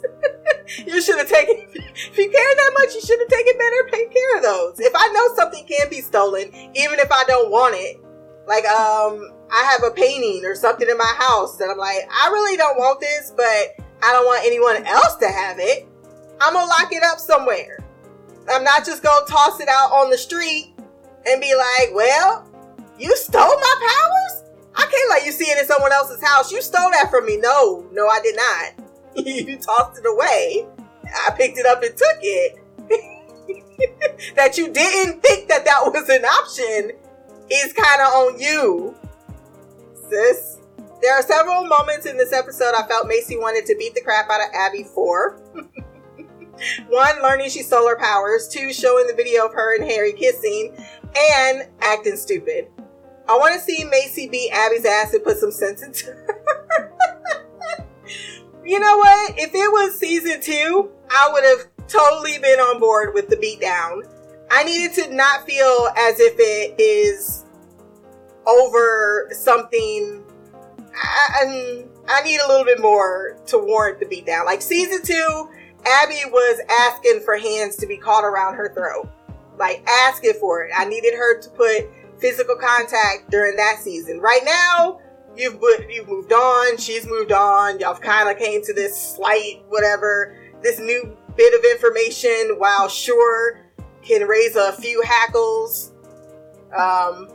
[0.87, 3.75] you should have taken, if you care that much, you should have taken better
[4.05, 4.81] take care of those.
[4.81, 8.01] If I know something can be stolen, even if I don't want it,
[8.47, 12.29] like um, I have a painting or something in my house that I'm like, I
[12.33, 15.89] really don't want this, but I don't want anyone else to have it.
[16.41, 17.79] I'm gonna lock it up somewhere.
[18.51, 20.75] I'm not just gonna toss it out on the street
[21.25, 22.51] and be like, well,
[22.99, 24.43] you stole my powers?
[24.75, 26.51] I can't let you see it in someone else's house.
[26.51, 27.37] You stole that from me.
[27.37, 28.87] No, no, I did not.
[29.25, 30.67] you tossed it away.
[31.27, 32.59] I picked it up and took it.
[34.35, 36.91] that you didn't think that that was an option
[37.51, 38.97] is kind of on you,
[40.09, 40.59] sis.
[41.03, 44.31] There are several moments in this episode I felt Macy wanted to beat the crap
[44.31, 45.39] out of Abby for.
[46.89, 48.49] One, learning she stole her powers.
[48.49, 50.75] Two, showing the video of her and Harry kissing.
[51.37, 52.69] And acting stupid.
[53.29, 56.27] I want to see Macy beat Abby's ass and put some sense into her.
[58.65, 59.35] you know what?
[59.39, 64.03] If it was season two, I would have totally been on board with the beatdown.
[64.51, 67.44] I needed to not feel as if it is
[68.47, 70.25] over something.
[70.95, 74.45] I, I, I need a little bit more to warrant the beatdown.
[74.45, 75.49] Like season two,
[75.87, 79.09] Abby was asking for hands to be caught around her throat.
[79.59, 80.73] Like asking for it.
[80.77, 81.89] I needed her to put
[82.19, 84.21] physical contact during that season.
[84.21, 85.01] Right now,
[85.37, 86.77] you've you've moved on.
[86.79, 87.79] She's moved on.
[87.81, 92.55] Y'all kind of came to this slight whatever, this new bit of information.
[92.59, 93.61] While sure
[94.03, 95.93] can raise a few hackles.
[96.77, 97.29] Um,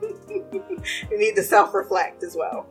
[0.30, 2.66] you need to self reflect as well.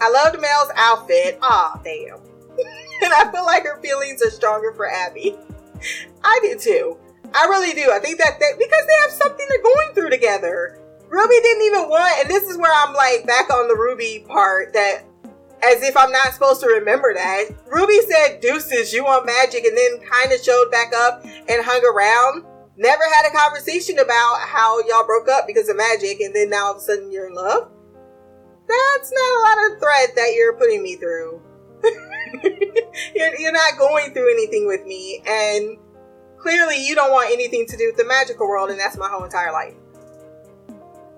[0.00, 1.38] I loved Mel's outfit.
[1.42, 2.16] Aw, damn.
[3.02, 5.36] and I feel like her feelings are stronger for Abby.
[6.24, 6.98] I do too.
[7.34, 7.90] I really do.
[7.92, 10.78] I think that they, because they have something they're going through together.
[11.08, 14.72] Ruby didn't even want, and this is where I'm like back on the Ruby part
[14.72, 15.02] that
[15.62, 17.46] as if I'm not supposed to remember that.
[17.66, 21.84] Ruby said deuces, you want magic, and then kind of showed back up and hung
[21.84, 22.44] around.
[22.80, 26.64] Never had a conversation about how y'all broke up because of magic, and then now
[26.64, 27.70] all of a sudden you're in love.
[28.66, 31.42] That's not a lot of threat that you're putting me through.
[33.14, 35.76] you're, you're not going through anything with me, and
[36.38, 39.24] clearly you don't want anything to do with the magical world, and that's my whole
[39.24, 39.74] entire life.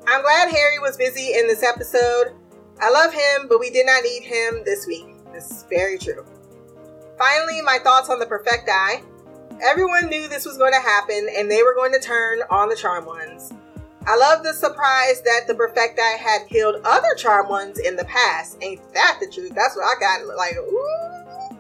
[0.08, 2.34] I'm glad Harry was busy in this episode.
[2.80, 5.06] I love him, but we did not need him this week.
[5.32, 6.26] This is very true.
[7.16, 9.04] Finally, my thoughts on the Perfecti.
[9.60, 12.76] Everyone knew this was going to happen, and they were going to turn on the
[12.76, 13.52] Charm Ones.
[14.06, 18.58] I love the surprise that the Perfecti had killed other Charm Ones in the past.
[18.60, 19.54] Ain't that the truth?
[19.54, 20.26] That's what I got.
[20.36, 21.56] Like, ooh.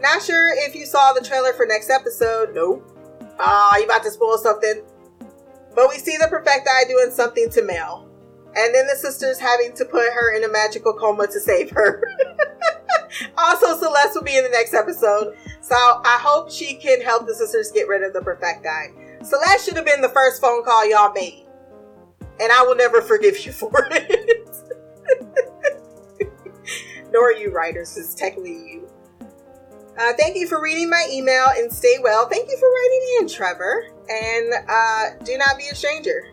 [0.00, 2.54] Not sure if you saw the trailer for next episode.
[2.54, 2.86] Nope.
[3.38, 4.82] Ah, you about to spoil something.
[5.74, 8.08] But we see the Perfecti doing something to Mel.
[8.54, 12.02] And then the sisters having to put her in a magical coma to save her.
[13.38, 15.36] also, Celeste will be in the next episode.
[15.60, 19.24] So I hope she can help the sisters get rid of the Perfecti.
[19.24, 21.46] Celeste should have been the first phone call y'all made.
[22.40, 24.48] And I will never forgive you for it.
[27.10, 28.88] Nor you writers, it's technically you.
[29.98, 32.26] Uh, thank you for reading my email and stay well.
[32.28, 33.84] Thank you for writing in, Trevor.
[34.08, 36.32] And uh, do not be a stranger.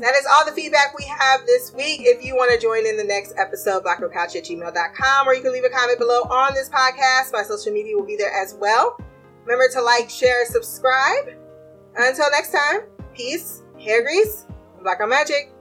[0.00, 2.00] That is all the feedback we have this week.
[2.04, 5.52] If you want to join in the next episode, blackgirlcouch at gmail.com, or you can
[5.52, 7.32] leave a comment below on this podcast.
[7.32, 8.98] My social media will be there as well.
[9.44, 11.36] Remember to like, share, subscribe.
[11.96, 12.80] Until next time,
[13.14, 14.46] peace, hair grease,
[14.82, 15.52] Black on Magic.